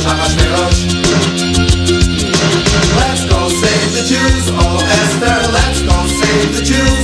[0.02, 0.34] Let's
[3.26, 7.01] go save the Jews, oh Esther, let's go save the Jews,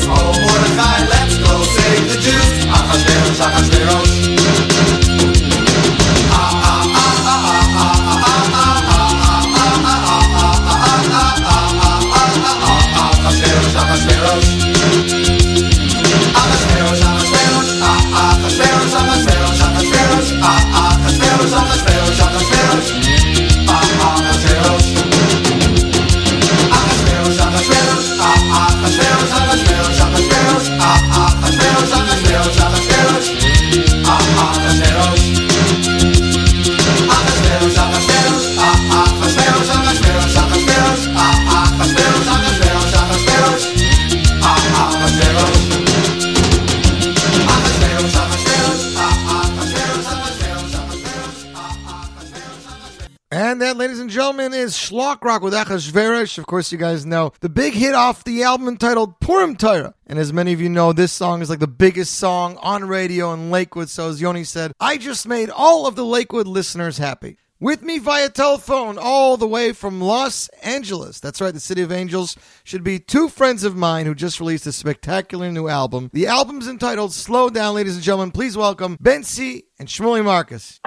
[54.88, 56.38] Schlock Rock with Achashverosh.
[56.38, 59.94] Of course, you guys know the big hit off the album entitled Purim Torah.
[60.06, 63.34] And as many of you know, this song is like the biggest song on radio
[63.34, 63.90] in Lakewood.
[63.90, 67.36] So as Yoni said, I just made all of the Lakewood listeners happy.
[67.60, 71.20] With me via telephone, all the way from Los Angeles.
[71.20, 74.68] That's right, the City of Angels should be two friends of mine who just released
[74.68, 76.12] a spectacular new album.
[76.14, 78.32] The album's entitled Slow Down, ladies and gentlemen.
[78.32, 80.80] Please welcome Bensi and Shmuley Marcus.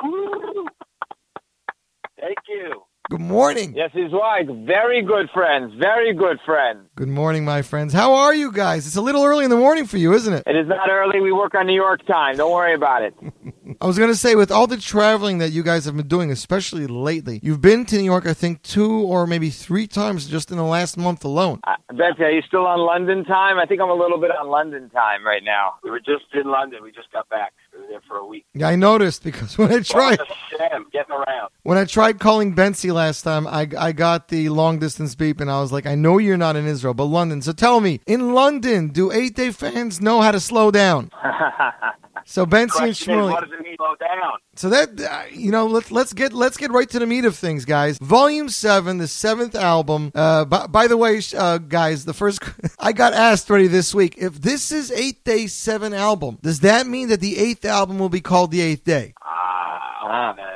[2.19, 2.85] Thank you.
[3.11, 3.75] Good morning.
[3.75, 4.47] Yes, he's right.
[4.47, 5.75] Very good friends.
[5.81, 6.87] Very good friends.
[6.95, 7.93] Good morning, my friends.
[7.93, 8.87] How are you guys?
[8.87, 10.45] It's a little early in the morning for you, isn't it?
[10.47, 11.21] It is not early.
[11.21, 12.37] We work on New York time.
[12.37, 13.15] Don't worry about it.
[13.81, 16.31] I was going to say, with all the traveling that you guys have been doing,
[16.31, 20.53] especially lately, you've been to New York, I think, two or maybe three times just
[20.53, 21.59] in the last month alone.
[21.67, 23.59] Uh, Betsy, are you still on London time?
[23.59, 25.75] I think I'm a little bit on London time right now.
[25.83, 26.81] We were just in London.
[26.81, 27.55] We just got back.
[27.91, 28.47] There for a week.
[28.55, 30.21] Yeah, I noticed because when I tried
[30.57, 31.51] Sam, getting around.
[31.65, 35.51] when I tried calling Bensi last time, I, I got the long distance beep, and
[35.51, 37.43] I was like, I know you're not in Israel, but London.
[37.43, 41.11] So tell me, in London, do eight day fans know how to slow down?
[42.31, 43.31] So Bensi and Question Shmuley.
[43.33, 44.39] what does it mean slow down?
[44.55, 47.35] So that uh, you know, let's let's get let's get right to the meat of
[47.35, 47.99] things, guys.
[47.99, 50.13] Volume seven, the seventh album.
[50.15, 52.41] Uh, by, by the way, uh, guys, the first
[52.79, 56.39] I got asked already this week if this is eighth day seven album.
[56.41, 59.13] Does that mean that the eighth album will be called the eighth day?
[59.25, 60.50] Ah, save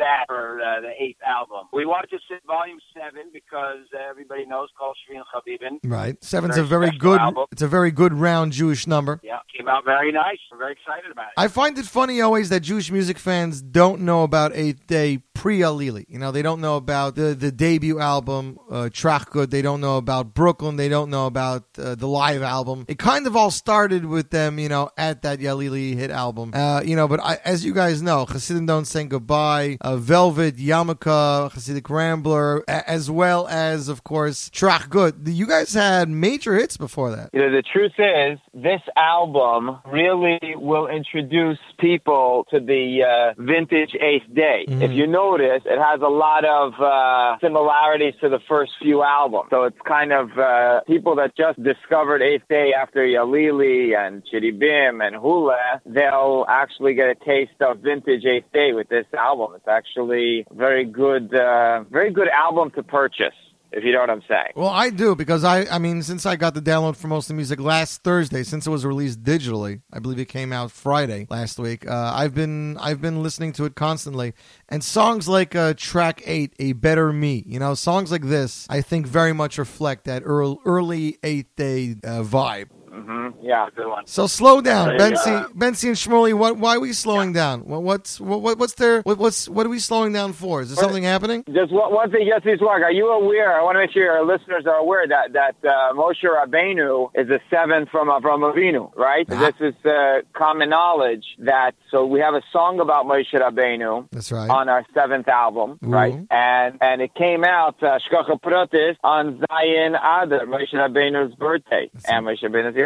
[0.00, 1.68] that for uh, the eighth album.
[1.72, 5.78] We wanted to sit volume seven because everybody knows Kol Shvin Chabibin.
[5.84, 6.22] Right.
[6.22, 7.20] Seven's Very a very good.
[7.20, 7.46] album.
[7.52, 9.20] It's a very good round Jewish number.
[9.22, 10.38] Yeah, came out very nice.
[10.50, 11.32] We're very excited about it.
[11.36, 15.60] I find it funny always that Jewish music fans don't know about Eighth Day pre
[15.60, 16.04] Yalili.
[16.08, 19.50] You know, they don't know about the, the debut album, uh, Tracht Gut.
[19.50, 20.76] They don't know about Brooklyn.
[20.76, 22.84] They don't know about uh, the live album.
[22.88, 26.50] It kind of all started with them, you know, at that Yalili hit album.
[26.54, 30.56] Uh, you know, but I, as you guys know, Hasidim Don't Say Goodbye, uh, Velvet,
[30.56, 35.14] Yarmulke, Hasidic Rambler, a- as well as, of course, Tracht Gut.
[35.24, 37.30] You guys had major hits before that.
[37.32, 43.94] You know, the truth is, this album really will introduce people to the uh, vintage
[44.00, 44.64] Eighth Day.
[44.68, 49.48] If you notice, it has a lot of uh, similarities to the first few albums.
[49.50, 54.50] So it's kind of uh, people that just discovered Eighth Day after Yalili and Chitty
[54.52, 59.52] Bim and Hula, they'll actually get a taste of vintage Eighth Day with this album.
[59.56, 63.34] It's actually a very good, uh, very good album to purchase.
[63.72, 64.52] If you know what I'm saying.
[64.56, 67.28] Well, I do because I, I mean, since I got the download for most of
[67.28, 71.28] the music last Thursday, since it was released digitally, I believe it came out Friday
[71.30, 71.88] last week.
[71.88, 74.34] Uh, I've been, I've been listening to it constantly,
[74.68, 78.80] and songs like uh, track eight, "A Better Me," you know, songs like this, I
[78.80, 82.70] think very much reflect that early, early eighth day uh, vibe.
[82.92, 83.44] Mm-hmm.
[83.44, 84.06] Yeah, good one.
[84.06, 85.48] So slow down, There you Bensi, go.
[85.54, 86.34] Bensi and Shmuley.
[86.34, 86.56] What?
[86.58, 87.60] Why are we slowing down?
[87.60, 88.58] What, what's what, what?
[88.58, 89.02] What's there?
[89.02, 90.60] What, what's what are we slowing down for?
[90.62, 91.44] Is there something happening?
[91.52, 92.82] Just one, one thing, yes, please, Mark.
[92.82, 93.58] Are you aware?
[93.58, 97.28] I want to make sure our listeners are aware that that uh, Moshe Rabbeinu is
[97.28, 99.26] the seventh from uh, from Avinu, right?
[99.28, 101.72] This is uh, common knowledge that.
[101.90, 104.48] So we have a song about Moshe Rabbeinu That's right.
[104.48, 106.14] on our seventh album, right?
[106.30, 112.26] And and it came out uh, Hashgacha Pratis on Zayin Adar, Moshe Rabbeinu's birthday, and
[112.26, 112.76] Moshe Rabbeinu's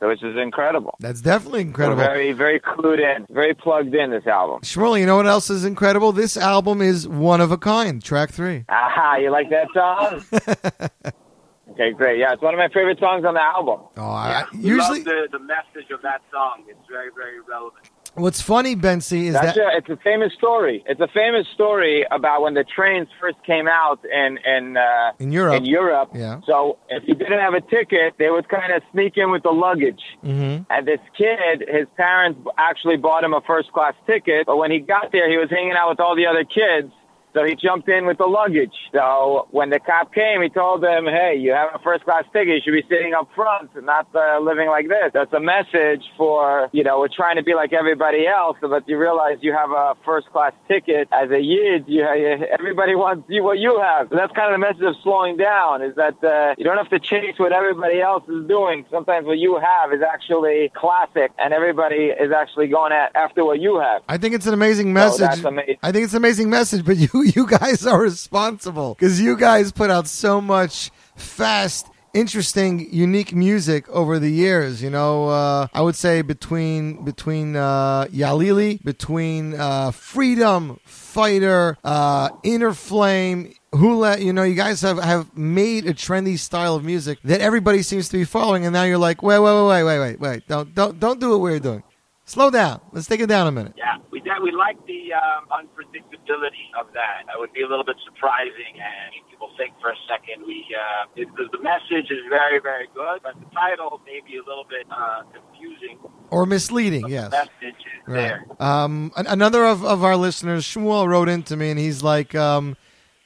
[0.00, 0.96] So which is incredible.
[1.00, 2.02] That's definitely We're incredible.
[2.02, 4.10] very very clued in, very plugged in.
[4.10, 4.60] This album.
[4.62, 6.12] Shmuley, you know what else is incredible?
[6.12, 8.02] This album is one of a kind.
[8.02, 8.64] Track three.
[8.68, 10.22] Aha, you like that song?
[11.72, 12.18] okay, great.
[12.18, 13.80] Yeah, it's one of my favorite songs on the album.
[13.96, 16.64] Oh, I, We usually, love the, the message of that song.
[16.68, 17.90] It's very, very relevant.
[18.14, 20.84] What's funny, Bensi, is That's that a, it's a famous story.
[20.86, 25.32] It's a famous story about when the trains first came out in in uh, in
[25.32, 25.56] Europe.
[25.56, 26.10] in Europe.
[26.14, 26.40] Yeah.
[26.46, 29.50] So if you didn't have a ticket, they would kind of sneak in with the
[29.50, 30.02] luggage.
[30.24, 30.64] Mm-hmm.
[30.70, 34.78] And this kid, his parents actually bought him a first class ticket, but when he
[34.78, 36.92] got there, he was hanging out with all the other kids.
[37.34, 38.74] So he jumped in with the luggage.
[38.92, 42.54] So when the cop came, he told them, "Hey, you have a first class ticket.
[42.54, 46.04] You should be sitting up front and not uh, living like this." That's a message
[46.16, 49.70] for you know we're trying to be like everybody else, but you realize you have
[49.72, 51.84] a first class ticket as a yid.
[51.88, 54.08] You, everybody wants you what you have.
[54.10, 55.82] So that's kind of the message of slowing down.
[55.82, 58.84] Is that uh, you don't have to chase what everybody else is doing.
[58.90, 63.60] Sometimes what you have is actually classic, and everybody is actually going at, after what
[63.60, 64.02] you have.
[64.08, 65.20] I think it's an amazing So message.
[65.20, 65.76] that's amazing.
[65.82, 69.72] I think it's an amazing message, but you you guys are responsible because you guys
[69.72, 71.86] put out so much fast.
[72.12, 74.80] Interesting, unique music over the years.
[74.80, 82.28] You know, uh, I would say between between uh, Yalili, between uh, Freedom Fighter, uh,
[82.44, 84.18] Inner Flame, Hula.
[84.20, 88.08] You know, you guys have have made a trendy style of music that everybody seems
[88.10, 90.72] to be following, and now you're like, wait, wait, wait, wait, wait, wait, wait, don't
[90.72, 91.82] don't don't do what we're doing.
[92.26, 92.80] Slow down.
[92.92, 93.74] Let's take it down a minute.
[93.76, 97.28] Yeah, we did, we like the um, unpredictability of that.
[97.28, 101.06] It would be a little bit surprising, and people think for a second we uh,
[101.16, 104.86] it, the, message is very very good, but the title may be a little bit
[104.90, 105.98] uh, confusing.
[106.30, 107.30] Or misleading, yes.
[107.30, 108.16] The message is Right.
[108.16, 108.46] there.
[108.58, 112.76] Um, another of, of our listeners, Shmuel, wrote into me and he's like, um,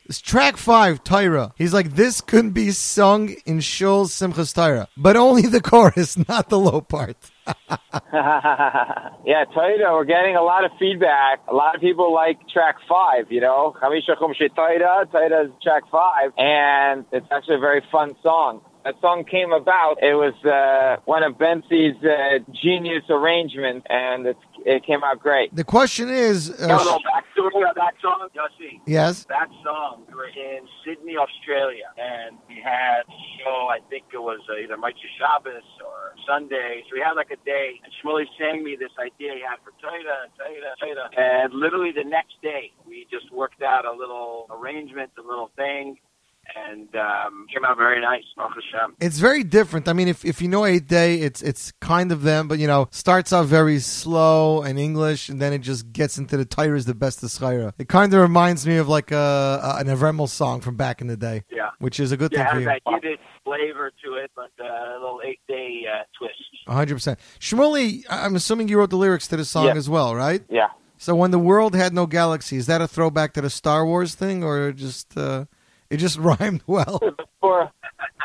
[0.06, 1.52] this track five, Tyra.
[1.56, 6.48] He's like, this couldn't be sung in Shul's Simchas Tyra, but only the chorus, not
[6.48, 7.16] the low part.
[8.12, 11.40] yeah, Toyota, we're getting a lot of feedback.
[11.48, 13.74] A lot of people like track five, you know.
[13.80, 18.60] Toyota, Toyota is track five, and it's actually a very fun song.
[18.88, 20.00] That song came about.
[20.00, 25.54] It was uh, one of Bensie's uh, genius arrangements, and it's, it came out great.
[25.54, 28.80] The question is, uh, You know, the backstory of that song, Yossi?
[28.86, 29.26] Yes.
[29.28, 34.22] That song, we were in Sydney, Australia, and we had a show, I think it
[34.24, 36.80] was uh, either Motzei Shabbos or Sunday.
[36.88, 39.76] So we had like a day, and Shmuley sang me this idea he had for
[39.84, 41.12] Toyota, Toyota, Toyota.
[41.12, 45.98] And literally the next day, we just worked out a little arrangement, a little thing,
[46.56, 48.24] and um, came out very nice.
[49.00, 49.88] It's very different.
[49.88, 52.66] I mean, if, if you know Eight Day, it's it's kind of them, but you
[52.66, 56.84] know, starts out very slow and English, and then it just gets into the Tyra's
[56.86, 57.72] the best of Schaira.
[57.78, 61.06] It kind of reminds me of like a, a an Avremel song from back in
[61.06, 61.44] the day.
[61.50, 61.70] Yeah.
[61.80, 62.66] which is a good yeah, thing for you.
[62.66, 66.34] that Yiddish flavor to it, but uh, a little eight day uh, twist.
[66.66, 67.18] Hundred percent.
[67.40, 69.74] Shmuley, I'm assuming you wrote the lyrics to the song Yeah.
[69.76, 70.42] as well, right?
[70.50, 70.68] Yeah.
[71.00, 74.14] So when the world had no galaxy, is that a throwback to the Star Wars
[74.16, 75.44] thing, or just uh,
[75.90, 77.00] it just rhymed well?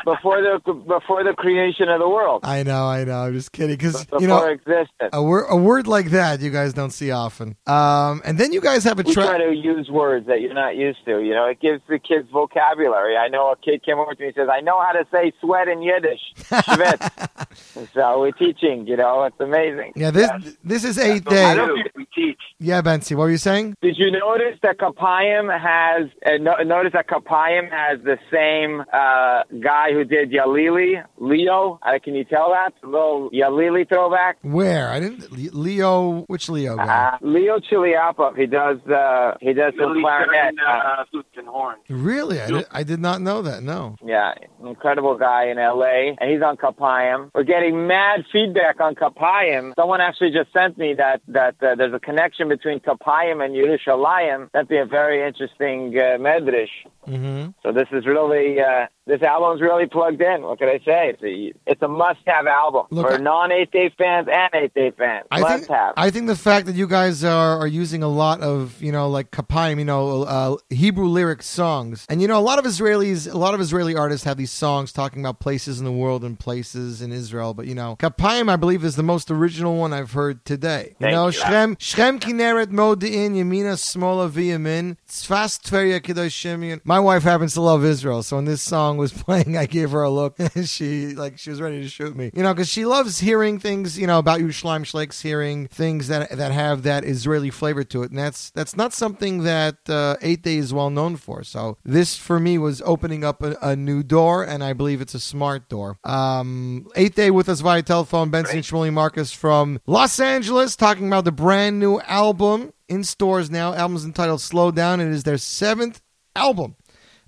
[0.04, 2.40] Before the before the creation of the world.
[2.44, 3.20] I know, I know.
[3.22, 5.10] I'm just kidding because you know existence.
[5.12, 7.56] a word a word like that you guys don't see often.
[7.66, 10.76] Um, and then you guys have a We try to use words that you're not
[10.76, 11.22] used to.
[11.22, 13.16] You know, it gives the kids vocabulary.
[13.16, 15.32] I know a kid came over to me and says, "I know how to say
[15.40, 17.88] sweat in Yiddish." Schwitz.
[17.94, 18.86] so we're teaching.
[18.86, 19.92] You know, it's amazing.
[19.96, 20.30] Yeah, this
[20.62, 21.54] this is eighth I day.
[21.54, 22.40] don't think we teach.
[22.58, 23.76] Yeah, Bensi, what were you saying?
[23.82, 26.10] Did you notice that Kapayim has?
[26.24, 31.78] Uh, no, notice that Kapayim has the same uh, guy who did Yalili, Leo.
[31.82, 34.36] Uh, can you tell that a little Yalili throwback?
[34.42, 36.24] Where I didn't Leo.
[36.26, 36.76] Which Leo?
[36.76, 38.36] Uh, Leo Chelyapov.
[38.36, 40.54] He does the he does the Really clarinet.
[40.54, 41.80] certain, uh, flutes and horns.
[41.88, 42.40] really?
[42.40, 43.62] I did, I did not know that.
[43.62, 43.96] No.
[44.04, 44.32] Yeah,
[44.64, 47.30] incredible guy in LA, and he's on Kapayim.
[47.34, 49.72] We're getting mad feedback on Kapayim.
[49.76, 54.50] Someone actually just sent me that that uh, there's a connection between Kapayim and Yerushalayim.
[54.52, 56.68] That'd be a very interesting uh, medrash.
[57.06, 57.50] Mm-hmm.
[57.62, 60.42] So this is really uh, this album's really plugged in.
[60.42, 61.14] What can I say?
[61.14, 64.92] It's a, it's a must-have album Look, for non eighth day fans and eighth day
[64.96, 65.26] fans.
[65.30, 65.94] I must think have.
[65.96, 69.08] I think the fact that you guys are, are using a lot of you know
[69.08, 73.32] like kapayim, you know, uh, Hebrew lyric songs, and you know a lot of Israelis,
[73.32, 76.38] a lot of Israeli artists have these songs talking about places in the world and
[76.38, 77.54] places in Israel.
[77.54, 80.88] But you know, kapayim, I believe, is the most original one I've heard today.
[81.00, 81.32] You Thank know, you.
[81.32, 86.80] Shrem Shrem Kineret Modi'in Yamina Smola V'Yamin Tzfas Tveria Kedoshim.
[86.84, 90.02] My wife happens to love Israel, so when this song was playing, I gave her
[90.02, 92.30] a look, she like she was ready to shoot me.
[92.32, 96.30] You know, because she loves hearing things, you know, about Yerushalayim Shleiks, hearing things that
[96.30, 100.42] that have that Israeli flavor to it, and that's that's not something that uh, Eight
[100.42, 101.42] Day is well known for.
[101.42, 105.14] So this for me was opening up a, a new door, and I believe it's
[105.14, 105.98] a smart door.
[106.04, 111.24] Um, Eight Day with us via telephone, Benson Shmuley Marcus from Los Angeles, talking about
[111.24, 113.74] the brand new album in stores now.
[113.74, 115.00] Album's entitled Slow Down.
[115.00, 116.00] It is their seventh
[116.36, 116.76] album.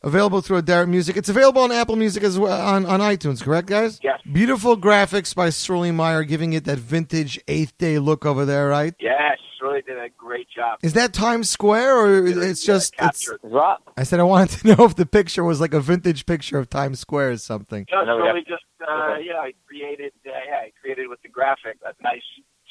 [0.06, 1.16] Available through Aderet Music.
[1.16, 3.98] It's available on Apple Music as well on, on iTunes, correct, guys?
[4.04, 4.20] Yes.
[4.30, 8.94] Beautiful graphics by Sterling Meyer, giving it that vintage eighth day look over there, right?
[9.00, 10.78] Yes, really did a great job.
[10.82, 13.80] Is that Times Square or it's just it's What?
[13.96, 16.70] I said I wanted to know if the picture was like a vintage picture of
[16.70, 17.84] Times Square or something.
[17.90, 21.96] Just really just uh, yeah, I created uh, yeah, I created with the graphic that
[22.02, 22.22] nice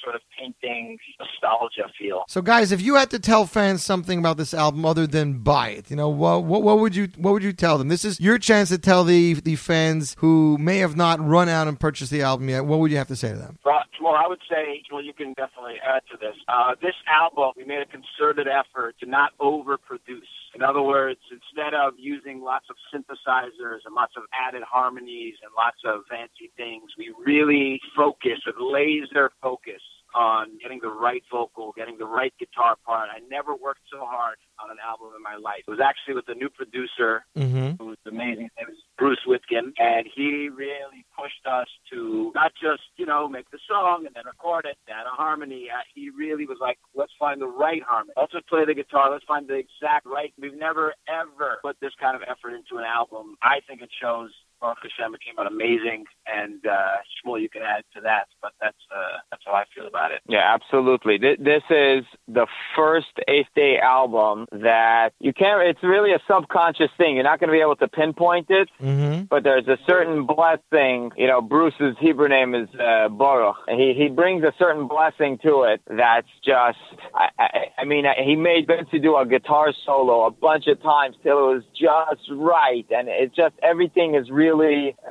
[0.06, 2.24] sort of painting nostalgia feel.
[2.30, 5.70] So guys, if you had to tell fans something about this album other than buy
[5.70, 7.89] it, you know, what what, what would you what would you tell them?
[7.89, 11.67] This is your chance to tell the the fans who may have not run out
[11.67, 12.66] and purchased the album yet.
[12.66, 13.58] What would you have to say to them?
[14.05, 16.36] Well, I would say, well, you can definitely add to this.
[16.47, 20.30] Uh, this album, we made a concerted effort to not overproduce.
[20.54, 25.51] In other words, instead of using lots of synthesizers and lots of added harmonies and
[25.58, 29.82] lots of fancy things, we really focus with laser focus
[30.16, 33.09] on getting the right vocal, getting the right guitar part.
[33.13, 35.63] I never worked so hard on an album in my life.
[35.67, 37.75] It was actually with a new producer Mm-hmm.
[37.83, 38.50] who was amazing.
[38.58, 43.50] It was Bruce Witkin, and he really pushed us to not just you know make
[43.51, 45.67] the song and then record it, add a harmony.
[45.70, 48.13] Uh, he really was like, let's find the right harmony.
[48.16, 49.12] Let's just play the guitar.
[49.12, 50.33] Let's find the exact right.
[50.39, 53.36] We've never ever put this kind of effort into an album.
[53.43, 54.32] I think it shows.
[54.62, 58.52] Baruch Hashem, it came out amazing, and uh, Shmuel, you can add to that, but
[58.62, 60.22] that's uh, that's how I feel about it.
[60.28, 61.20] Yeah, absolutely.
[61.20, 65.62] Th- This is the first Eighth Day album that you can't.
[65.68, 67.16] It's really a subconscious thing.
[67.16, 69.24] You're not going to be able to pinpoint it, Mm-hmm.
[69.26, 71.12] but there's a certain blessing.
[71.18, 73.58] You know, Bruce's Hebrew name is uh, Baruch.
[73.70, 76.78] He he brings a certain blessing to it that's just.
[77.14, 77.50] I, I,
[77.80, 81.54] I mean, he made Betsy do a guitar solo a bunch of times till it
[81.56, 84.55] was just right, and it just everything is really,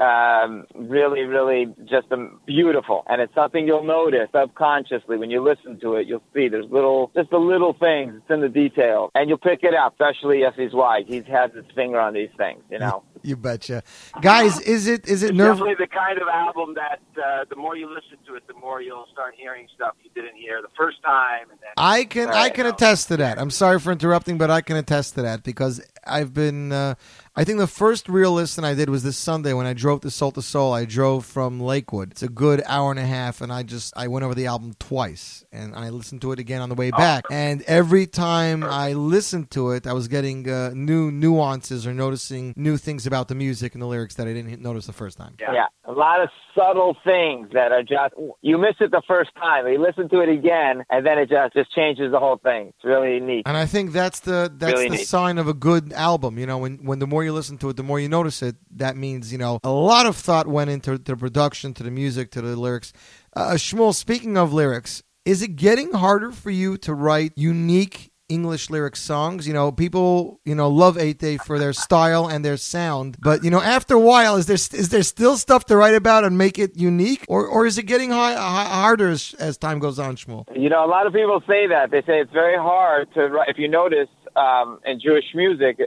[0.01, 2.07] um, really, really just
[2.47, 6.07] beautiful, and it's something you'll notice subconsciously when you listen to it.
[6.07, 8.15] You'll see there's little, just the little things.
[8.17, 9.93] It's in the details, and you'll pick it up.
[9.95, 12.63] Especially if he's white, he's has his finger on these things.
[12.71, 13.03] You know.
[13.27, 13.83] You betcha,
[14.21, 14.61] guys.
[14.61, 15.57] Is it is it It's nerve?
[15.57, 18.83] definitely the kind of album that uh, the more you listen to it, the more
[18.83, 22.51] you'll start hearing stuff you didn't hear the first time, and then I can I
[22.51, 23.39] can attest to that.
[23.41, 26.71] I'm sorry for interrupting, but I can attest to that because I've been.
[26.73, 26.97] Uh,
[27.37, 30.11] I think the first real listen I did was this Sunday when I drove to
[30.11, 30.73] Soul to Soul.
[30.73, 32.13] I drove from Lakewood.
[32.13, 34.75] It's a good hour and a half, and I just I went over the album
[34.79, 37.25] twice, and I listened to it again on the way back.
[37.33, 42.55] And every time I listened to it, I was getting uh, new nuances or noticing
[42.57, 45.35] new things about the music and the lyrics that I didn't notice the first time.
[45.41, 45.67] Yeah.
[45.87, 49.83] a lot of subtle things that are just you miss it the first time, you
[49.83, 52.69] listen to it again, and then it just just changes the whole thing.
[52.69, 53.43] It's really neat.
[53.47, 55.09] And I think that's the that's Really the neat.
[55.09, 56.39] sign of a good album.
[56.39, 58.57] You know, when when the more you listen to it, the more you notice it.
[58.71, 62.31] That means you know a lot of thought went into the production, to the music,
[62.33, 62.93] to the lyrics.
[63.35, 68.71] Uh, Shmuel, speaking of lyrics, is it getting harder for you to write unique English
[68.71, 69.47] lyric songs?
[69.47, 73.43] You know, people you know love Eight Day for their style and their sound, but
[73.45, 76.37] you know after a while, is there is there still stuff to write about and
[76.37, 79.99] make it unique, or or is it getting high, hi- harder as, as time goes
[79.99, 80.45] on, Shmuel?
[80.57, 81.91] You know, a lot of people say that.
[81.91, 83.49] They say it's very hard to write.
[83.49, 85.79] If you notice um, in Jewish music,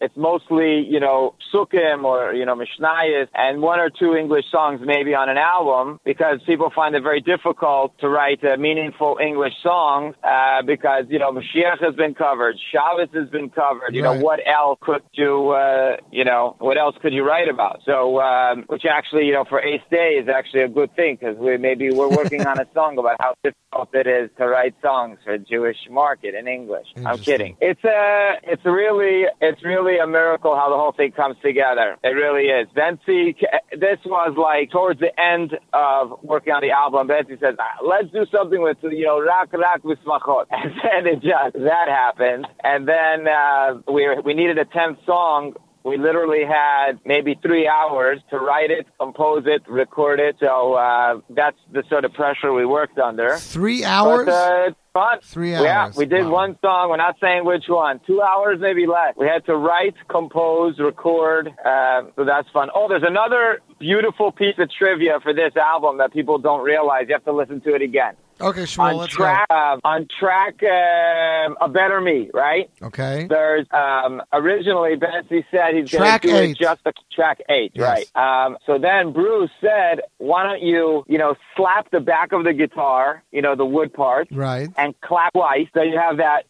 [0.00, 4.80] it's mostly, you know, sukkim or, you know, mishnayos and one or two English songs
[4.84, 9.54] maybe on an album because people find it very difficult to write a meaningful English
[9.62, 13.94] song uh, because, you know, Mashiach has been covered, Shabbos has been covered.
[13.94, 17.80] You know, what else could you, uh, you know, what else could you write about?
[17.84, 21.36] So, um, which actually, you know, for Ace Day is actually a good thing because
[21.36, 25.18] we maybe we're working on a song about how difficult it is to write songs
[25.24, 26.86] for the Jewish market in English.
[27.04, 27.56] I'm kidding.
[27.60, 31.96] It's a, it's really, it's really a miracle how the whole thing comes together.
[32.02, 32.68] It really is.
[32.76, 33.36] Bensy,
[33.72, 37.08] this was like towards the end of working on the album.
[37.08, 41.06] Bensy says, "Ah, "Let's do something with you know rock rock with smachot," and then
[41.06, 45.54] it just that happened, and then uh, we we needed a tenth song.
[45.84, 50.36] We literally had maybe three hours to write it, compose it, record it.
[50.40, 53.36] So uh, that's the sort of pressure we worked under.
[53.36, 54.24] Three hours?
[54.24, 55.18] But, uh, it's fun.
[55.22, 55.64] Three hours.
[55.64, 56.88] Yeah, we did one song.
[56.88, 58.00] We're not saying which one.
[58.06, 59.14] Two hours, maybe less.
[59.18, 61.48] We had to write, compose, record.
[61.48, 62.70] Uh, so that's fun.
[62.74, 67.04] Oh, there's another beautiful piece of trivia for this album that people don't realize.
[67.08, 68.14] You have to listen to it again.
[68.40, 72.68] Okay, Shmuel, on let's track, uh, on track, um a better me, right?
[72.82, 73.26] Okay.
[73.28, 76.50] There's um, originally Betsy said he's going to do eight.
[76.50, 78.06] it just the track eight, Yes.
[78.14, 78.44] right?
[78.46, 82.52] Um, so then Bruce said, "Why don't you, you know, slap the back of the
[82.52, 84.68] guitar, you know, the wood part, Right.
[84.76, 86.44] and clap twice, so you have that."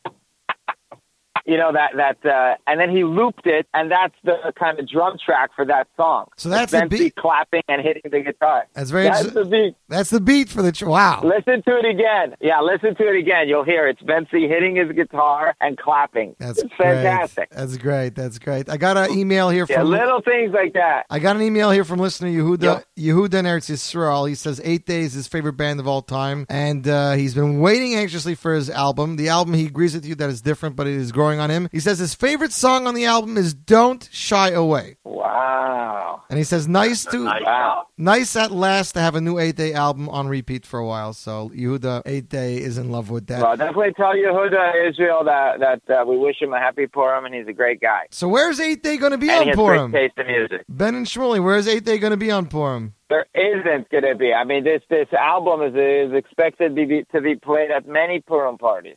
[1.46, 4.88] You know that that, uh, and then he looped it, and that's the kind of
[4.88, 6.28] drum track for that song.
[6.36, 7.16] So that's the beat.
[7.16, 8.66] clapping and hitting the guitar.
[8.72, 9.04] That's very.
[9.04, 9.74] That's the beat.
[9.88, 10.72] That's the beat for the.
[10.72, 11.20] Tr- wow.
[11.22, 12.34] Listen to it again.
[12.40, 13.48] Yeah, listen to it again.
[13.48, 16.34] You'll hear it's Bensy hitting his guitar and clapping.
[16.38, 17.50] That's it's fantastic.
[17.50, 18.14] That's great.
[18.14, 18.68] That's great.
[18.70, 21.04] I got an email here Yeah, from little things like that.
[21.10, 24.28] I got an email here from listener Yehuda Yehuda Eretz Yisrael.
[24.28, 27.60] He says Eight Days is his favorite band of all time, and uh, he's been
[27.60, 29.16] waiting anxiously for his album.
[29.16, 31.68] The album he agrees with you that is different, but it is growing on him.
[31.72, 36.22] He says his favorite song on the album is "Don't Shy Away," Wow.
[36.28, 37.86] and he says nice to Wow.
[37.98, 41.12] nice at last to have a new Eight Day album on repeat for a while.
[41.12, 43.42] So Yehuda Eight Day is in love with that.
[43.42, 47.34] Well, definitely tell Yehuda Israel that that uh, we wish him a happy Purim and
[47.34, 48.06] he's a great guy.
[48.10, 49.90] So where's Eight Day going to be and on Purim?
[49.90, 50.64] great taste in music.
[50.68, 52.94] Ben and Shmuley, where's Eight Day going to be on Purim?
[53.10, 54.32] There isn't going to be.
[54.32, 58.20] I mean, this this album is is expected to be to be played at many
[58.20, 58.96] Purim parties.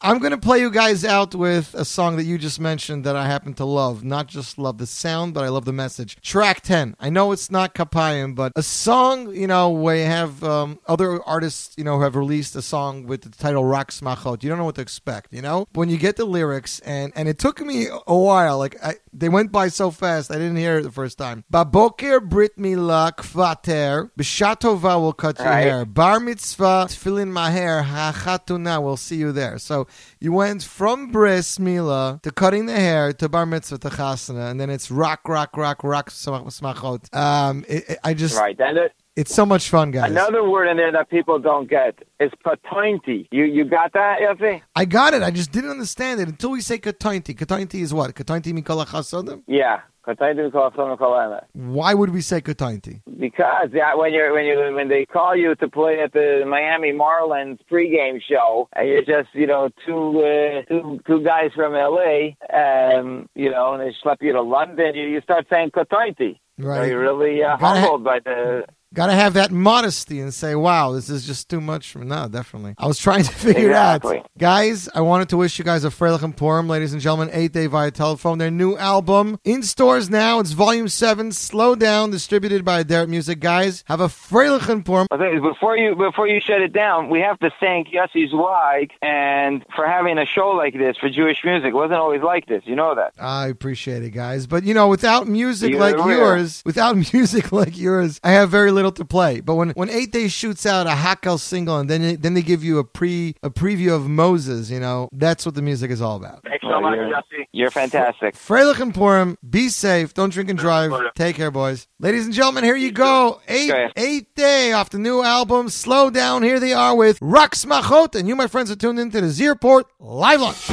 [0.00, 3.16] I'm going to play you guys out with a song that you just mentioned that
[3.16, 4.04] I happen to love.
[4.04, 6.20] Not just love the sound, but I love the message.
[6.20, 6.96] Track 10.
[7.00, 11.22] I know it's not Kapayim, but a song, you know, where you have um, other
[11.22, 14.42] artists, you know, who have released a song with the title Rock Smachot.
[14.42, 15.66] You don't know what to expect, you know?
[15.72, 19.28] When you get the lyrics, and, and it took me a while, like, I, they
[19.28, 21.44] went by so fast, I didn't hear it the first time.
[21.50, 25.62] Baboker Brit Mila Kvater, Bishatova will cut your Right.
[25.66, 25.84] hair.
[25.84, 29.58] Bar Mitzvah, Tefillin Maher, HaChatuna, we'll see you there.
[29.58, 29.86] So
[30.20, 34.60] you went from bris mila to cutting the hair to bar mitzvah to chasana, and
[34.60, 37.14] then it's rock, rock, rock, rock smach- smachot.
[37.16, 38.56] Um, it, it- I just Right.
[38.58, 40.10] It, it's so much fun, guys.
[40.10, 43.28] another word in there that people don't get is patointi.
[43.30, 44.62] You you got that, Yossi?
[44.74, 45.22] I got it.
[45.22, 47.36] I just didn't understand it until we say katointi.
[47.36, 48.14] Katointi is what?
[48.14, 49.42] Katointi mikol chasodim.
[49.46, 49.80] Yeah.
[50.06, 51.40] Patointi kol chol.
[51.54, 53.00] Why would we say katointi?
[53.18, 56.92] Because yeah, when you're when you when they call you to play at the Miami
[56.92, 62.36] Marlins pregame show, and you're just you know two uh, two two guys from L.A.
[62.52, 66.38] Um, you know, and they schlep you to London, you, you start saying Katointi.
[66.58, 66.82] Right.
[66.82, 68.64] So you're really uh, humbled by the
[68.94, 72.28] Got to have that modesty and say, "Wow, this is just too much." For no,
[72.28, 72.74] definitely.
[72.78, 74.16] I was trying to figure Exactly.
[74.18, 74.88] it out, guys.
[74.94, 77.30] I wanted to wish you guys a Freilichen Purim, ladies and gentlemen.
[77.32, 78.38] Eight day via telephone.
[78.38, 80.38] Their new album in stores now.
[80.38, 81.32] It's Volume Seven.
[81.32, 83.40] Slow down, distributed by Derek Music.
[83.40, 85.08] Guys, have a Freilichen Purim.
[85.10, 89.86] Before you before you shut it down, we have to thank Yossi Zweig and for
[89.86, 91.70] having a show like this for Jewish music.
[91.70, 93.14] It wasn't always like this, you know that.
[93.18, 94.46] I appreciate it, guys.
[94.46, 98.70] But you know, without music You're like yours, without music like yours, I have very
[98.70, 99.40] little to play.
[99.40, 102.64] But when when Eight Days shoots out a Hakel single and then then they give
[102.64, 106.16] you a pre a preview of Moses, you know that's what the music is all
[106.16, 106.42] about.
[106.44, 107.48] Thanks so oh, much, you're, Jesse.
[107.52, 108.34] You're fantastic.
[108.34, 110.14] Freilich and Purim, be safe.
[110.14, 110.92] Don't drink and drive.
[111.14, 111.86] Take care, boys.
[111.98, 113.40] Ladies and gentlemen, here you go.
[113.48, 115.68] Eight eighth day off the new album.
[115.68, 116.42] Slow down.
[116.42, 119.46] Here they are with Rock Smachot, and you, my friends, are tuned into the Z
[119.48, 120.68] Report live lunch.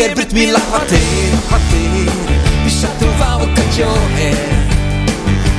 [0.00, 2.06] בבוקר ברית מילה כבתי כבתי
[2.64, 4.34] אישה טובה וכג'והר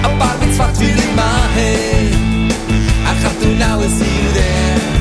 [0.02, 2.08] בר מצווה תפילין מהר
[3.06, 4.98] החתונה will see you there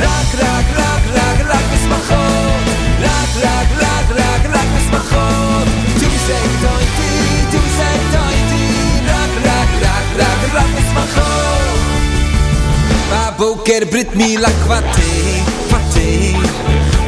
[0.00, 2.62] רק רק רק רק רק משמחות
[3.00, 5.68] רק רק רק רק רק משמחות
[6.00, 11.78] תומסק טוינטי תומסק טוינטי רק רק רק רק רק משמחות
[13.10, 15.39] בבוקר ברית מילה כבתי כבתי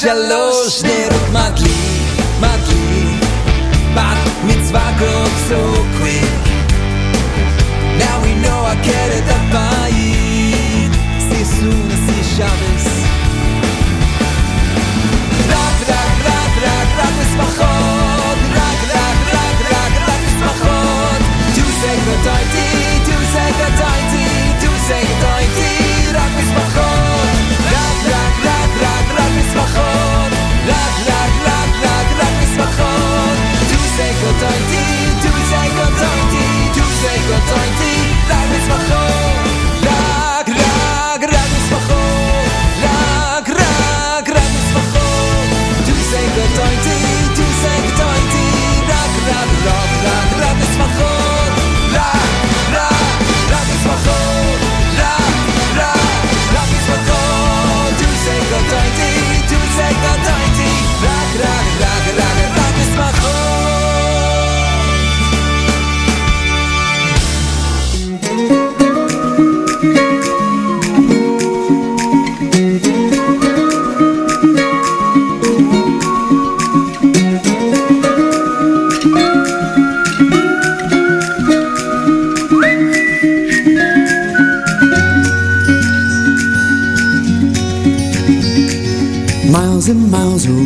[0.00, 1.49] jaloers neer op mij.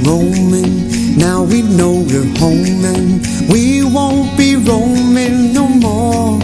[0.05, 1.17] Roaming.
[1.17, 6.39] Now we know we're home and we won't be roaming no more.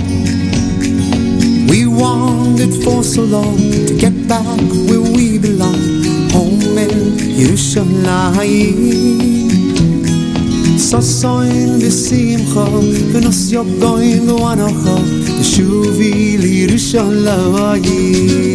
[1.68, 3.58] We wandered for so long
[3.88, 6.90] to get back where we belong, home in
[7.40, 9.50] Yerushalayim.
[10.78, 12.64] Sasoin v'simcha
[13.12, 14.96] v'nos yogoin v'wanocha
[15.38, 16.12] v'shuvi
[16.42, 18.49] l'Yerushalayim.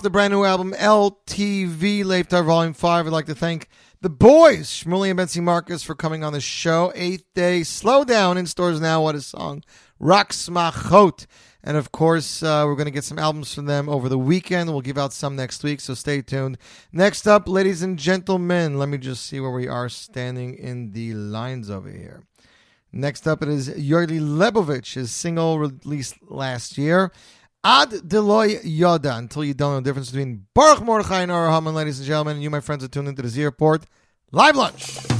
[0.00, 3.06] Off the brand new album LTV Leiftar Volume 5.
[3.06, 3.68] I'd like to thank
[4.00, 6.90] the boys, Shmuley and Betsy Marcus, for coming on the show.
[6.94, 9.02] Eighth Day Slow Down in stores now.
[9.02, 9.62] What a song.
[9.98, 11.26] Rock Smachot.
[11.62, 14.70] And of course, uh, we're going to get some albums from them over the weekend.
[14.70, 16.56] We'll give out some next week, so stay tuned.
[16.92, 21.12] Next up, ladies and gentlemen, let me just see where we are standing in the
[21.12, 22.22] lines over here.
[22.90, 27.12] Next up, it is Yorli Lebovich, his single released last year.
[27.62, 31.74] Ad Delo Yada, until you don't know the difference between Baruch Mordechai and Arur Haman,
[31.74, 32.36] ladies and gentlemen.
[32.36, 33.84] And you, my friends, are tuned into the Z Report
[34.32, 35.19] Live Lunch.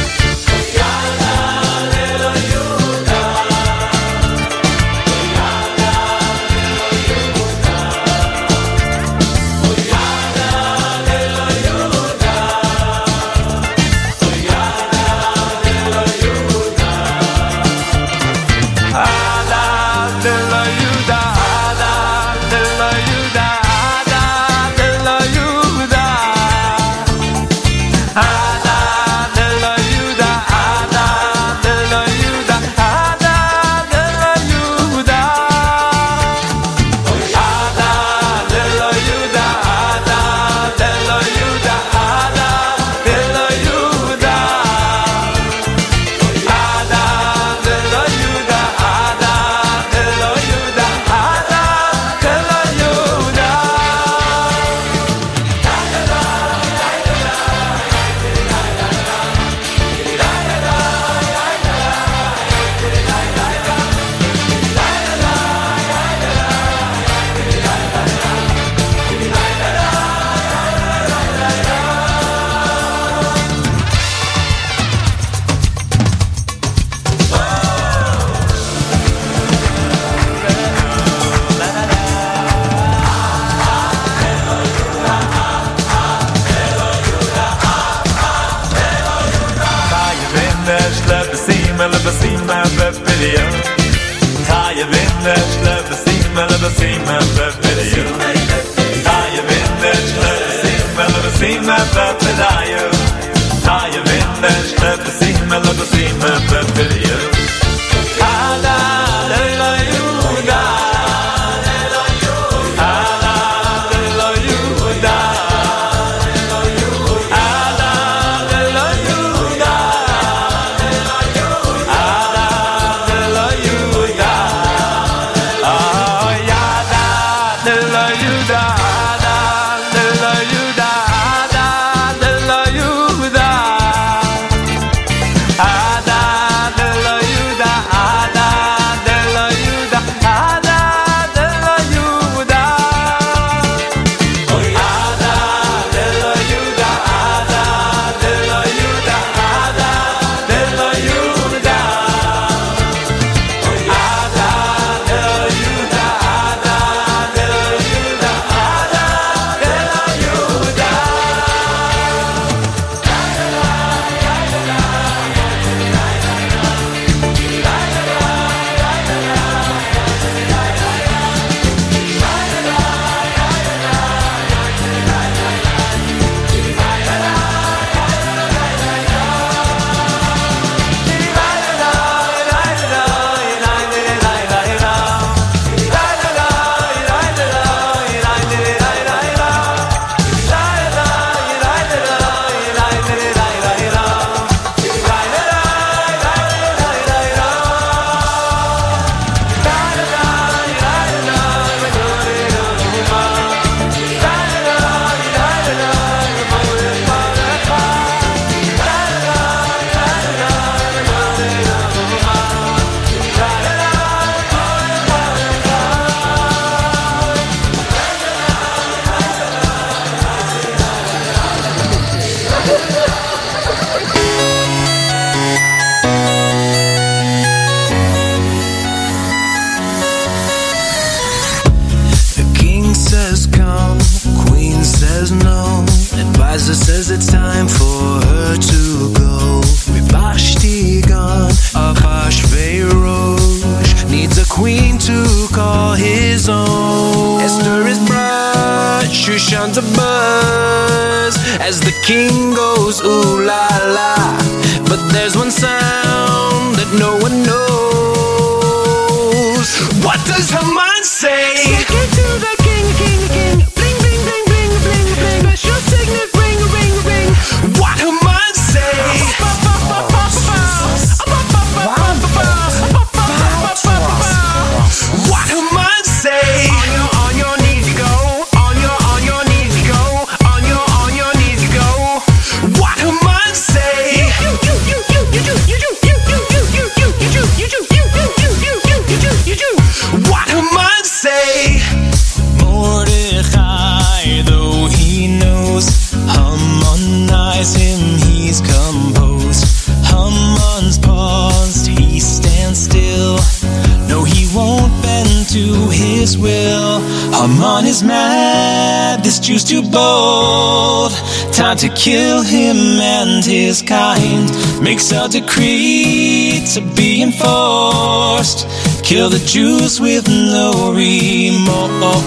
[311.81, 314.47] to kill him and his kind.
[314.83, 318.67] Makes a decree to be enforced.
[319.03, 322.21] Kill the Jews with no remorse.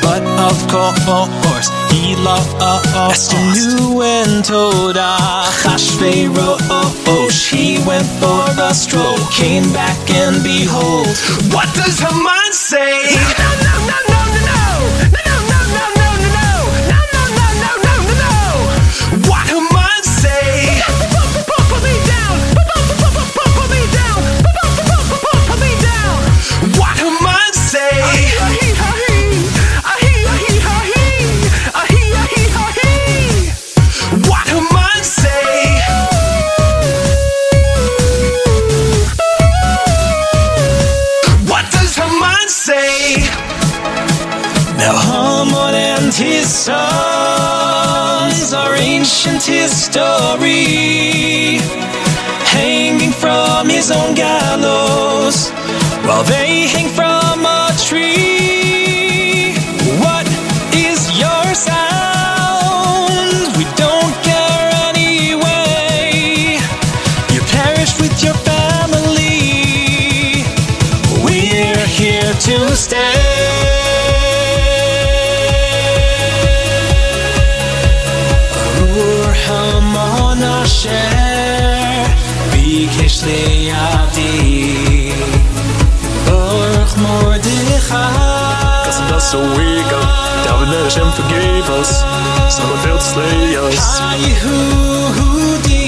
[0.00, 2.54] But of course, he lost.
[2.94, 6.62] Esther and told Ahasuerus
[7.50, 9.18] he went for a stroll.
[9.32, 11.08] Came back and behold,
[11.52, 13.02] what does Haman say?
[13.38, 14.19] No, no, no, no.
[49.92, 51.58] victory,
[52.46, 55.50] hanging from his own gallows,
[56.06, 57.09] while they hang from
[87.90, 92.02] Cause I'm not so weak, I'm down that Hashem forgave us.
[92.54, 94.00] Someone failed to slay us.
[94.00, 95.80] Yehudi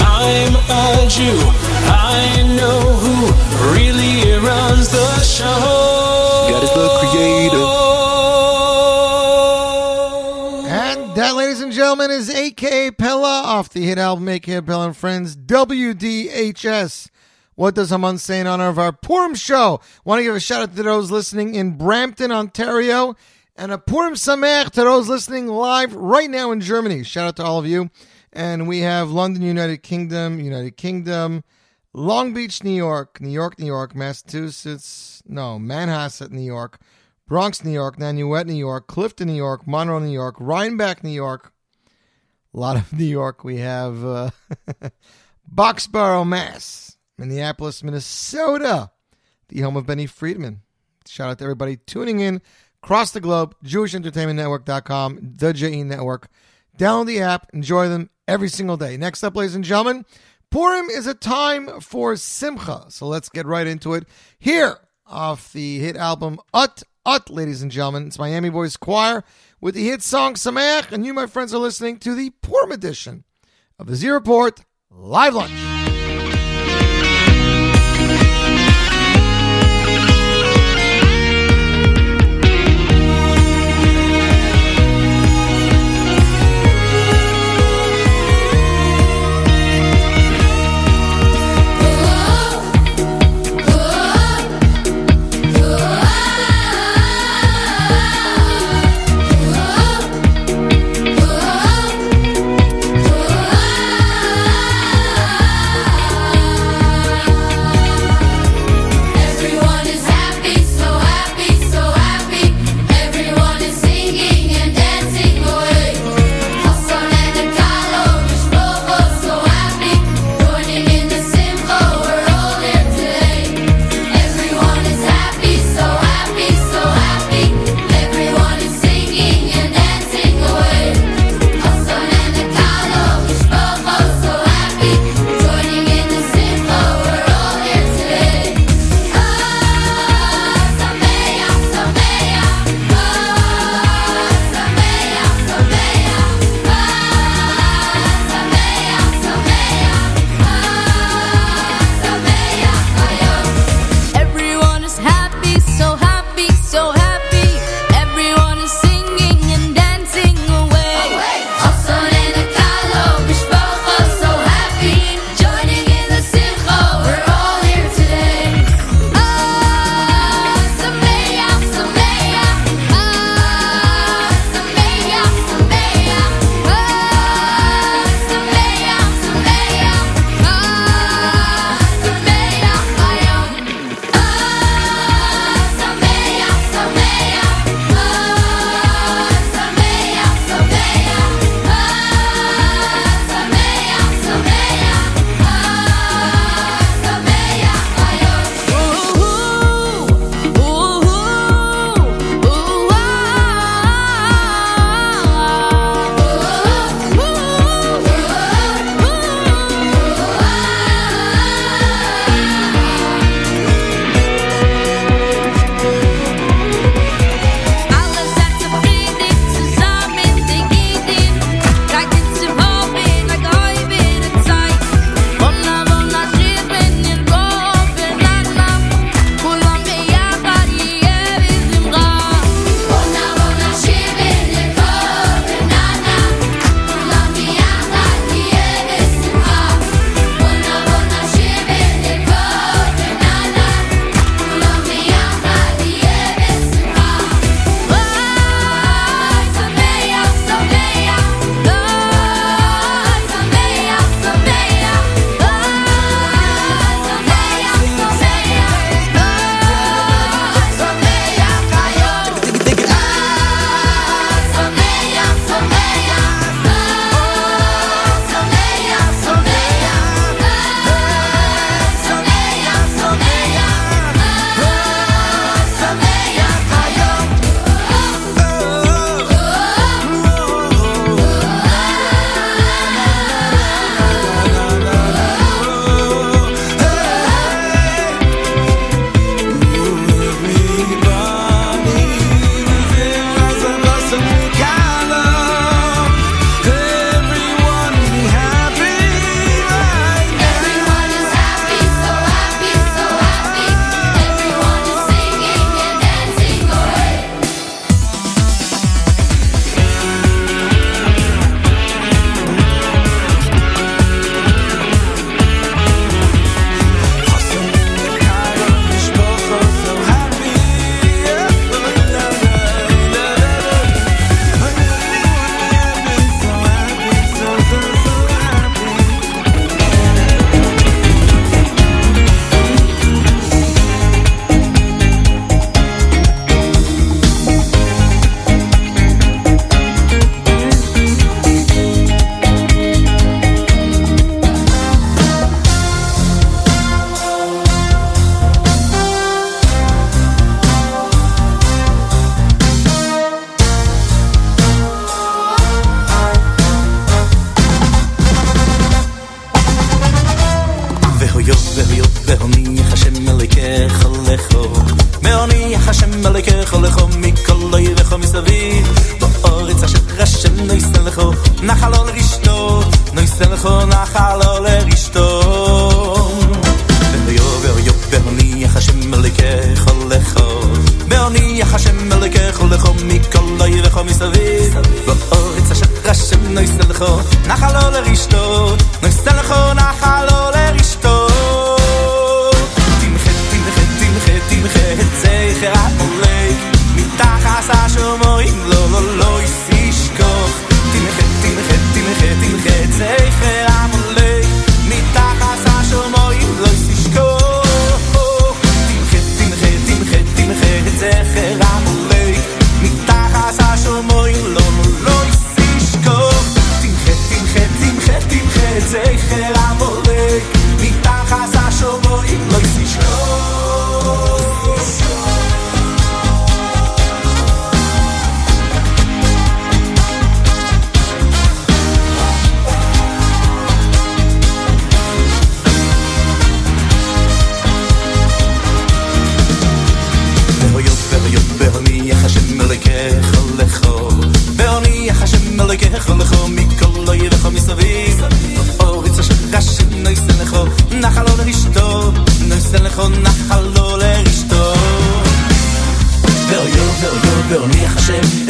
[0.00, 1.38] I'm a Jew
[1.90, 3.14] I know who
[3.74, 5.44] really runs the show
[6.50, 7.66] God is the creator.
[10.70, 14.96] And that, ladies and gentlemen, is AKA Pella off the hit album AKA Pella and
[14.96, 17.08] Friends WDHS.
[17.58, 19.80] What does Haman say in honor of our Purim show?
[20.04, 23.16] Want to give a shout out to those listening in Brampton, Ontario,
[23.56, 27.02] and a Purim Sameach to those listening live right now in Germany.
[27.02, 27.90] Shout out to all of you.
[28.32, 31.42] And we have London, United Kingdom, United Kingdom,
[31.92, 36.78] Long Beach, New York, New York, New York, Massachusetts, no, Manhasset, New York,
[37.26, 41.52] Bronx, New York, Nanuet, New York, Clifton, New York, Monroe, New York, Rhinebeck, New York.
[42.54, 43.42] A lot of New York.
[43.42, 44.30] We have uh,
[45.52, 46.87] Boxborough, Mass,
[47.18, 48.90] Minneapolis, Minnesota,
[49.48, 50.62] the home of Benny Friedman.
[51.06, 52.40] Shout out to everybody tuning in
[52.82, 56.28] across the globe, JewishEntertainmentNetwork.com, the JE Network.
[56.78, 58.96] Download the app, enjoy them every single day.
[58.96, 60.04] Next up, ladies and gentlemen,
[60.50, 62.86] Purim is a time for Simcha.
[62.88, 64.06] So let's get right into it.
[64.38, 69.24] Here, off the hit album Ut Ut, ladies and gentlemen, it's Miami Boys Choir
[69.62, 73.24] with the hit song Sameach, and you, my friends, are listening to the Purim edition
[73.78, 75.67] of the Z Report Live Lunch.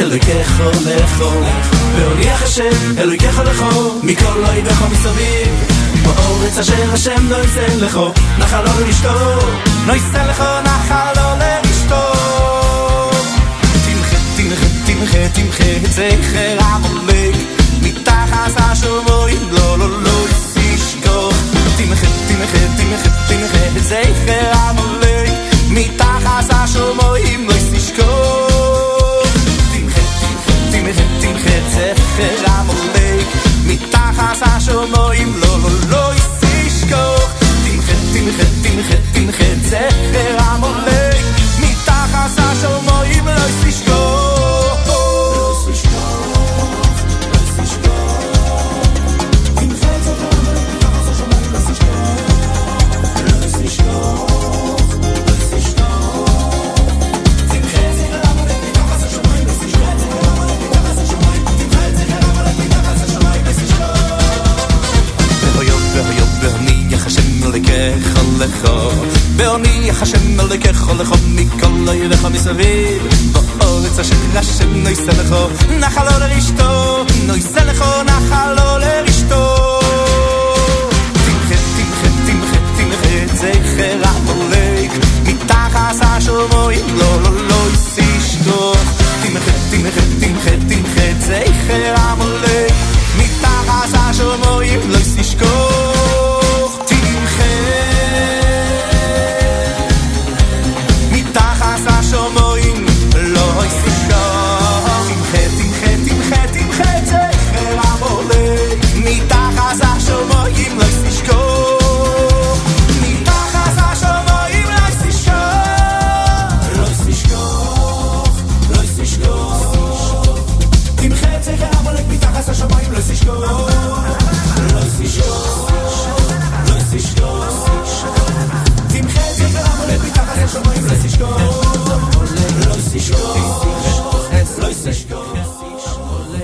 [0.09, 1.41] אלוהיכך הולכו,
[1.95, 5.49] והוליח השם, אלוהיכך הולכו, מכל לא אוי וכו מסביב.
[6.03, 9.39] באורץ אשר השם לא יסן לכו, נחל לא לאשתו,
[9.87, 12.01] לא יסן לכו, נחל לא לאשתו.
[13.85, 17.35] תמחה, תמחה, תמחה, תמחה, את זכר עמלק,
[17.81, 21.33] מתחס השומועים, לא, לא, לא, יסיש גוך.
[21.77, 24.88] תמחה, תמחה, תמחה, תמחה, את זכר עמלק.
[34.79, 37.33] לא לא אם לא לא לא יסיש כוח
[37.63, 40.38] תנחת תנחת תנחת תנחת זכר
[72.49, 73.07] מסביב.
[73.57, 75.47] באורץ אשר רשם נויסה לכו
[75.79, 77.05] נחלו לרשתו.
[77.25, 79.79] נויסה לכו נחלו לרשתו.
[81.25, 84.91] תמחה תמחה תמחה תמחה זכר המולק
[85.23, 88.73] מתחס השומוי לא לא לא יסישתו
[89.23, 92.73] תמחה תמחה תמחה תמחה זכר המולק
[93.17, 95.68] מתחס השומוי לא יסישתו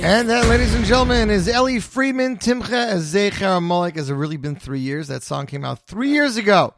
[0.07, 3.95] And that, ladies and gentlemen, is Ellie Friedman, Timcha Zecher Amalek.
[3.95, 5.07] Has it really been three years?
[5.07, 6.75] That song came out three years ago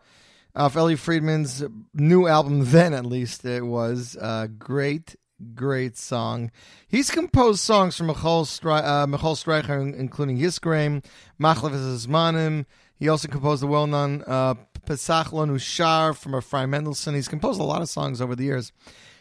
[0.55, 1.61] off Ellie Friedman's
[1.93, 4.15] new album, then at least it was.
[4.21, 5.17] a great,
[5.53, 6.51] great song.
[6.87, 11.03] He's composed songs for Michal, uh, Michal Streicher, including Yisgraim,
[11.37, 12.65] Machlef Zmanim.
[12.95, 14.53] He also composed the well known uh,
[14.85, 17.13] Pesach Lonu Shar from Ephraim Mendelssohn.
[17.13, 18.71] He's composed a lot of songs over the years.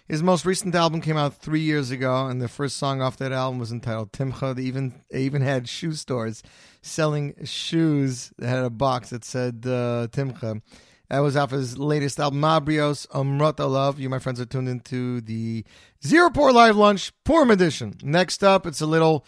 [0.08, 3.32] His most recent album came out three years ago, and the first song off that
[3.32, 4.54] album was entitled Timcha.
[4.54, 6.44] They even they even had shoe stores
[6.80, 10.62] selling shoes that had a box that said uh, Timcha.
[11.08, 13.98] That was off his latest album, Mabrios Umrot Love.
[13.98, 15.64] You, my friends, are tuned into the
[16.04, 17.94] Z Report Live Lunch Purim Edition.
[18.02, 19.24] Next up, it's a little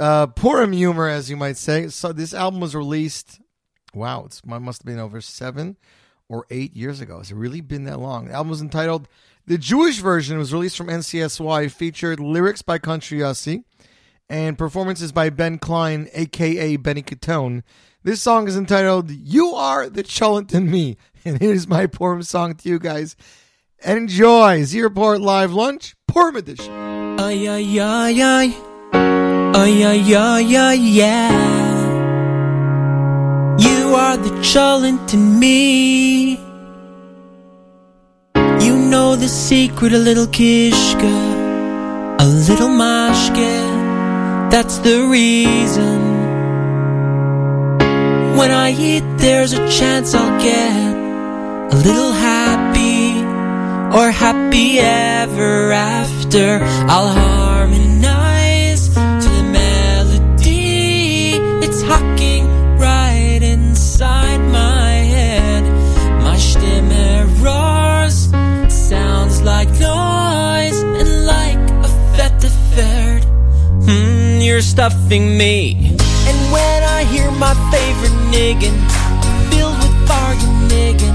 [0.00, 1.88] uh, Purim humor, as you might say.
[1.88, 3.40] So this album was released.
[3.94, 5.76] Wow, it must have been over seven
[6.28, 7.18] or eight years ago.
[7.18, 8.26] Has it really been that long?
[8.26, 9.08] The album was entitled
[9.46, 13.64] the Jewish version was released from NCSY, featured lyrics by Country Yossi
[14.28, 17.62] and performances by Ben Klein, aka Benny Catone.
[18.02, 20.96] This song is entitled You Are the Cholent in Me.
[21.26, 23.16] And here's my Purim song to you guys.
[23.82, 26.70] Enjoy Z Report Live Lunch, Purim Edition.
[27.18, 28.54] Ay, ay, ay, ay.
[29.56, 31.54] Oh yeah, yeah, yeah, yeah.
[33.58, 36.43] You are the cholent in me.
[39.14, 41.14] The secret, a little kishka,
[42.20, 44.50] a little mashke.
[44.50, 46.00] That's the reason.
[48.36, 50.94] When I eat, there's a chance I'll get
[51.72, 53.22] a little happy
[53.96, 56.58] or happy ever after.
[56.90, 57.93] I'll harmonize
[74.54, 75.74] you're stuffing me.
[76.30, 78.76] And when I hear my favorite niggin,
[79.26, 81.10] I'm filled with bargain.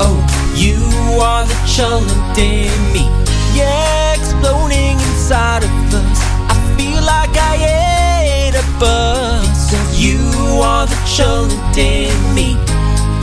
[0.00, 0.16] Oh,
[0.56, 3.04] you are the cholent in me.
[3.52, 6.18] Yeah, exploding inside of us.
[6.48, 9.74] I feel like I ate a bus.
[10.00, 10.16] You
[10.64, 12.56] are the cholent in me.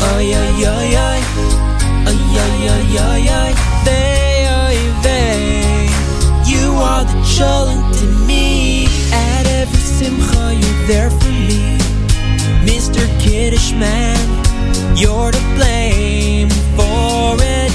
[0.05, 1.17] Oh, yeah, yeah, yeah.
[2.05, 3.83] Oh, yeah, yeah, yeah, yeah.
[3.83, 5.89] They, oh, they.
[6.45, 7.86] You are the cholent
[9.97, 11.77] simcha, you're there for me.
[12.69, 13.01] Mr.
[13.19, 14.25] Kiddish Man,
[14.95, 17.71] you're to blame for it.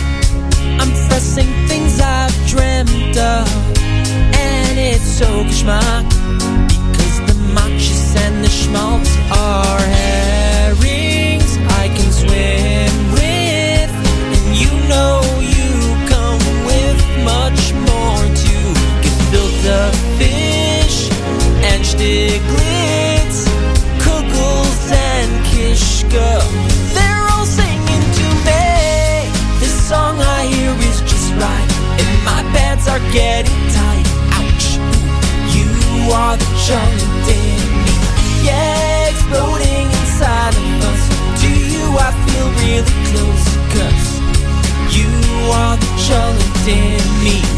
[0.81, 3.49] I'm pressing things I've dreamt of,
[4.49, 6.07] and it's so geschmack
[6.69, 10.32] because the matches and the schmaltz are herrings
[22.03, 23.47] and Stiglitz,
[24.91, 26.43] and Kishka.
[26.95, 29.31] They're all singing to me.
[29.61, 31.71] This song I hear is just right,
[32.01, 34.07] and my pants are getting tight.
[34.39, 34.79] Ouch!
[35.55, 37.95] You are the giant in me,
[38.45, 41.03] yeah, exploding inside of us.
[41.43, 44.09] To you I feel really close, 'cause
[44.91, 45.11] you
[45.53, 47.52] are the giant in me.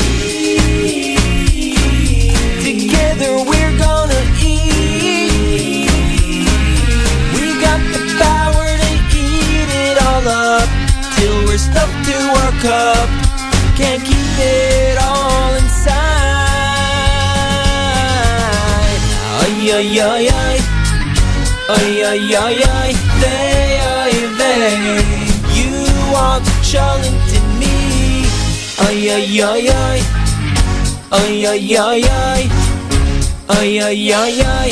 [12.34, 13.08] Our cup.
[13.78, 16.10] Can't keep it all inside.
[19.42, 20.58] Ay ay ay ay,
[21.70, 22.92] ay ay ay ay,
[23.22, 24.74] they ay they.
[25.58, 25.74] You
[26.14, 28.26] are the cholent in me.
[28.86, 30.00] Ay ay ay ay.
[31.14, 32.42] Ay ay ay ay
[33.48, 34.70] Ay ay ay ay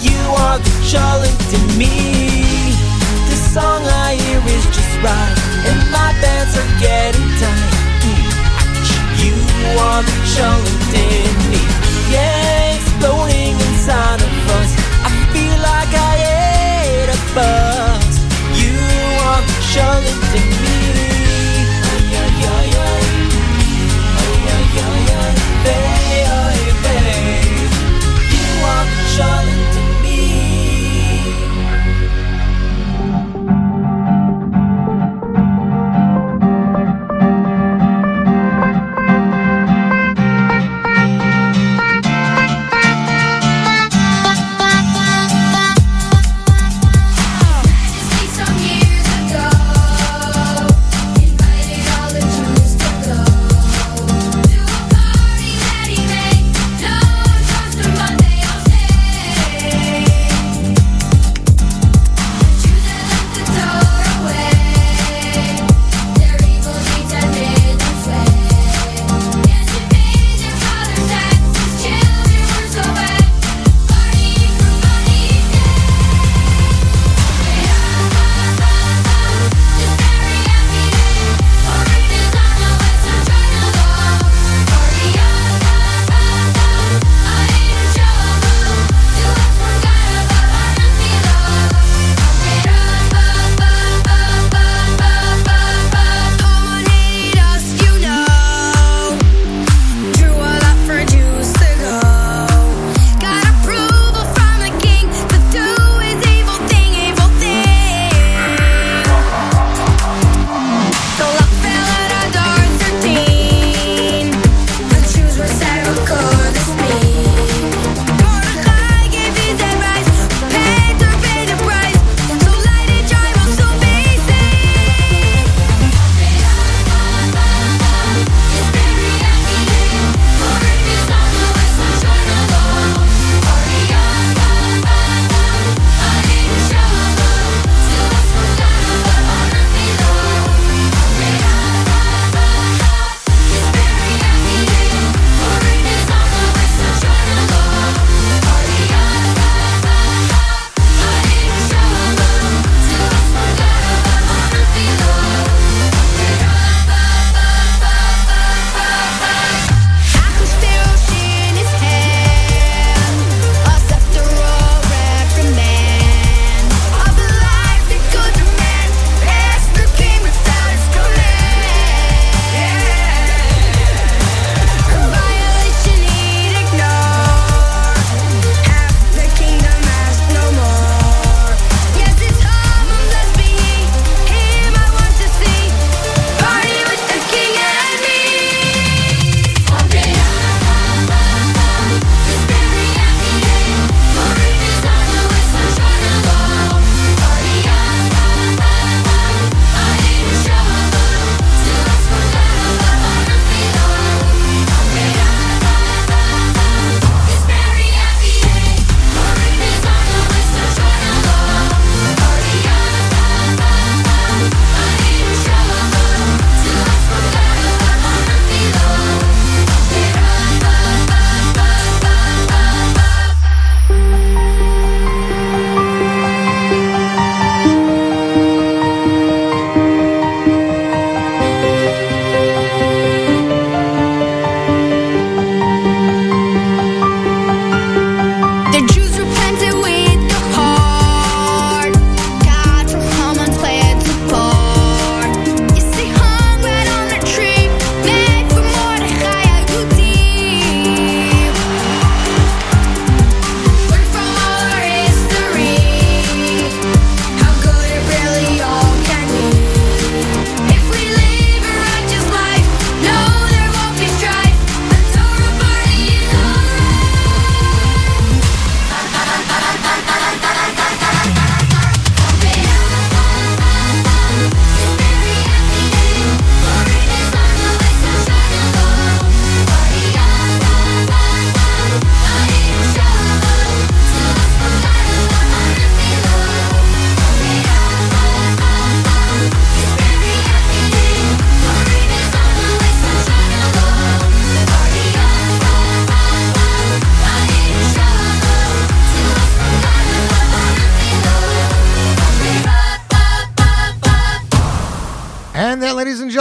[0.00, 2.72] You are the cholent in me
[3.28, 8.24] The song I hear is just right And my pants are getting tight Mm.
[9.22, 9.36] You
[9.78, 10.18] are the
[11.50, 11.62] me.
[12.10, 14.70] Yeah, exploding inside of us.
[15.06, 18.14] I feel like I ate a bus
[18.62, 18.76] You
[19.28, 19.42] are
[20.62, 20.91] me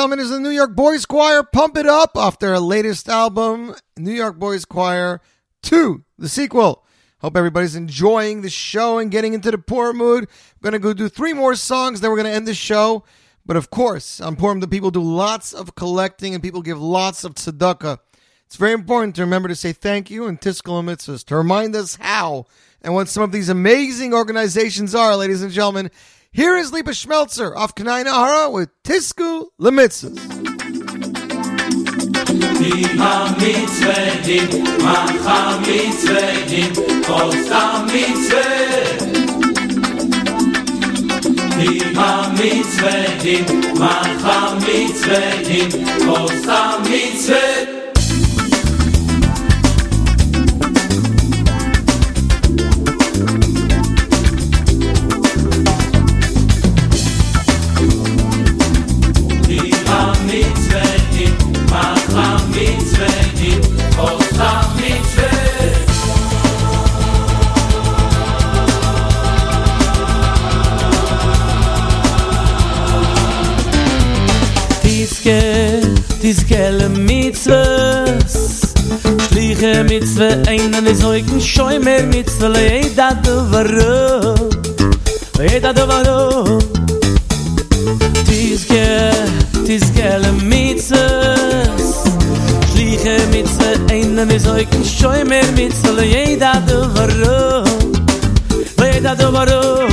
[0.02, 4.12] gentlemen, is the New York Boys Choir Pump It Up off their latest album, New
[4.12, 5.22] York Boys Choir
[5.62, 6.84] 2, the sequel.
[7.20, 10.28] Hope everybody's enjoying the show and getting into the poor mood.
[10.60, 13.04] We're going to go do three more songs, then we're going to end the show.
[13.46, 17.24] But of course, on Purim, the people do lots of collecting and people give lots
[17.24, 18.00] of tzedakah.
[18.48, 22.48] It's very important to remember to say thank you and Mitzvahs to remind us how
[22.82, 25.92] and what some of these amazing organizations are, ladies and gentlemen.
[26.34, 30.16] Here is Lipa Schmelzer off Kanai Nahara with Tisku Lemitzvahs.
[32.56, 34.48] Die ha-mitzvahim,
[34.82, 36.72] mach-ha-mitzvahim,
[37.04, 38.40] kos ha-mitzvah.
[41.60, 43.46] Die ha-mitzvahim,
[43.78, 45.70] mach-ha-mitzvahim,
[46.06, 47.66] kos ha-mitzvah.
[47.66, 47.81] Die
[75.22, 75.82] Tiske,
[76.22, 78.74] Tiske le Mitzvahs.
[79.28, 83.36] Schliche Mitzvah, ein an is oik, schoi me Mitzvah, le jay da du
[85.38, 85.86] Le jay da du
[88.26, 89.12] Tiske,
[89.66, 92.04] Tiske le Mitzvahs.
[92.72, 96.82] Schliche Mitzvah, ein an is oik, schoi me Mitzvah, le jay da du
[98.80, 99.91] Le jay da du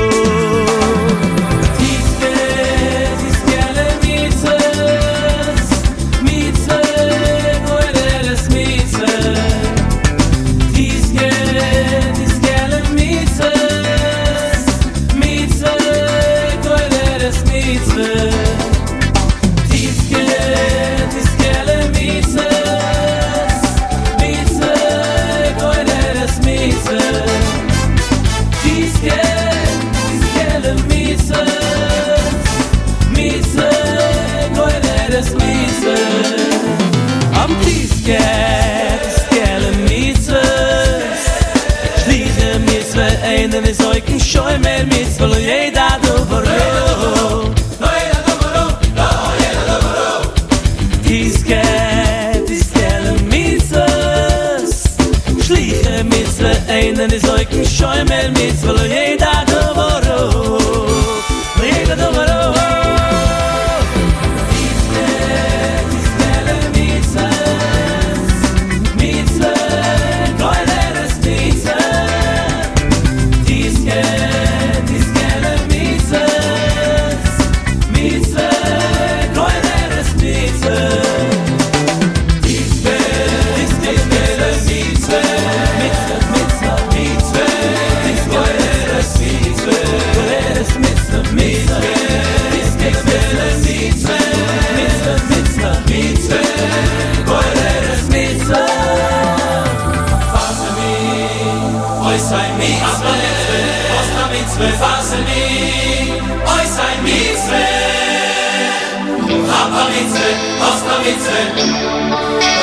[109.69, 111.49] Hastamitzen Hastamitzen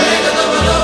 [0.01, 0.79] Redet da volo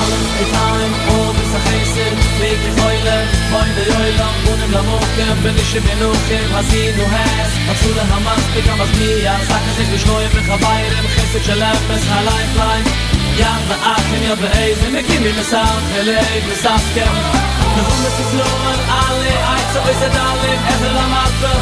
[0.00, 3.16] Alle is aim all dis afficion bleb de heule
[3.50, 7.52] bleb de eulang un im blamoken bin ich mir no kem was i nu hess
[7.70, 10.40] aus der hamach gib amas mir a sacke de schneufe
[10.98, 12.84] im khescht salat mes halb klein
[13.40, 17.06] ja da achn in ihr beheimn mir kim mir saach gele de sacke
[17.74, 21.53] de volle is loh alle אייצו איזה דלים איזה למטה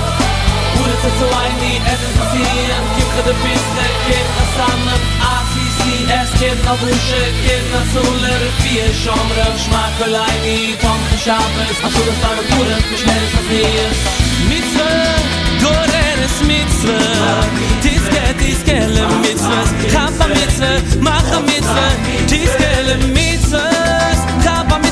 [0.77, 4.87] ולצה צווייני איזה פסיין קימחה דה פיסטה קים חסנם
[5.19, 13.29] אסיסי אסקים נבושה קים נצולר פיה שומרם שמק ולייני תום חשבס אסור הסתר גורם משמרת
[13.31, 14.07] ספיס
[14.49, 15.15] מצווה
[15.61, 17.41] גוררס מצווה
[17.81, 21.89] תזכה תזכה למצווה חפה מצווה מחה מצווה
[22.25, 23.74] תזכה למצווה חפה מצווה מחה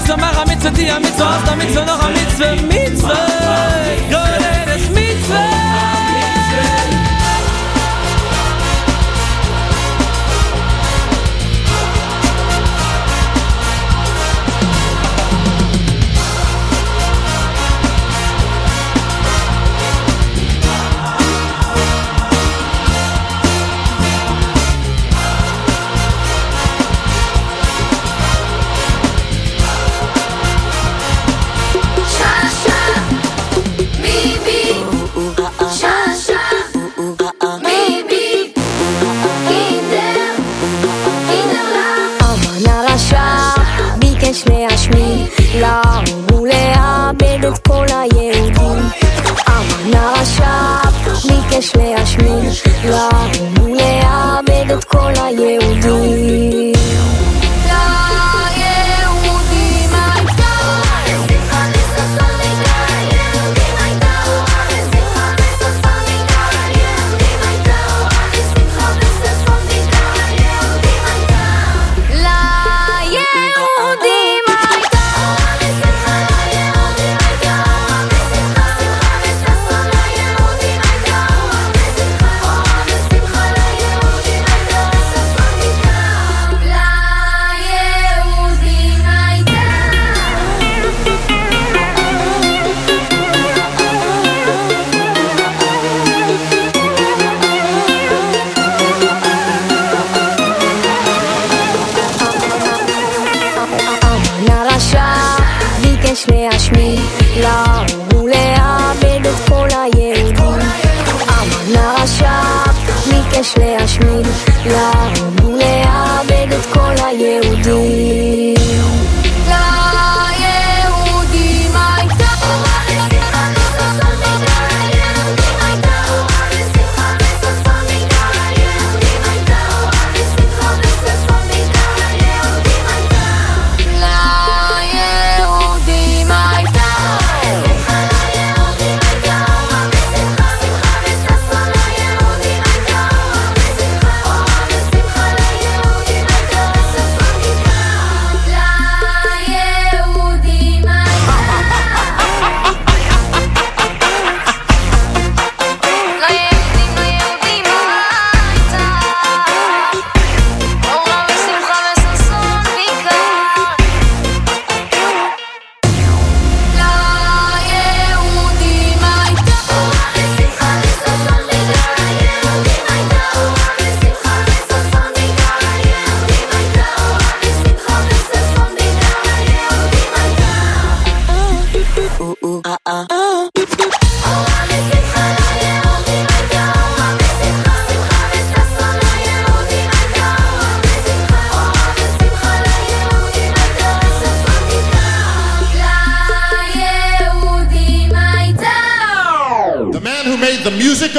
[0.07, 3.15] זמר אמיץ ותהיה אמיץ, אוהב תמיד ונורא אמיץ ומצווה
[4.09, 4.64] גדולה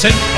[0.06, 0.36] Sind.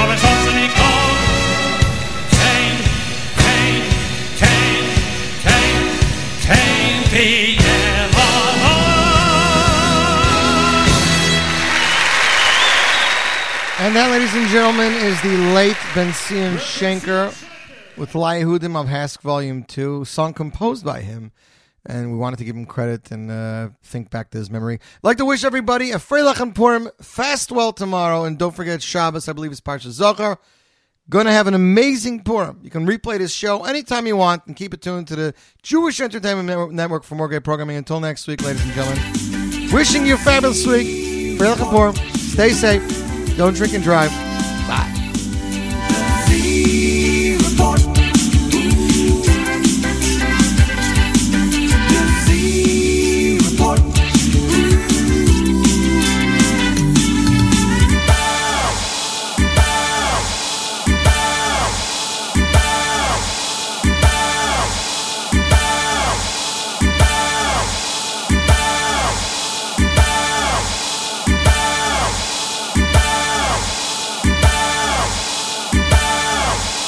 [13.80, 17.30] And that, ladies and gentlemen, is the late Benzion Shenker
[17.96, 21.32] with Layehudim of Hask Volume 2, song composed by him
[21.88, 24.76] and we wanted to give him credit and uh, think back to his memory.
[24.76, 28.84] I'd like to wish everybody a Freilach and Purim fast well tomorrow, and don't forget
[28.84, 29.28] Shabbos.
[29.28, 30.38] I believe is Parsha Zachor.
[31.10, 32.60] Going to have an amazing Purim.
[32.62, 35.34] You can replay this show anytime you want, and keep it tuned to the
[35.64, 37.78] Jewish Entertainment Network for more great programming.
[37.78, 41.40] Until next week, ladies and gentlemen, wishing you a fabulous week.
[41.40, 41.96] Freilach and Purim.
[42.18, 43.38] Stay safe.
[43.38, 44.10] Don't drink and drive.
[44.68, 44.94] Bye.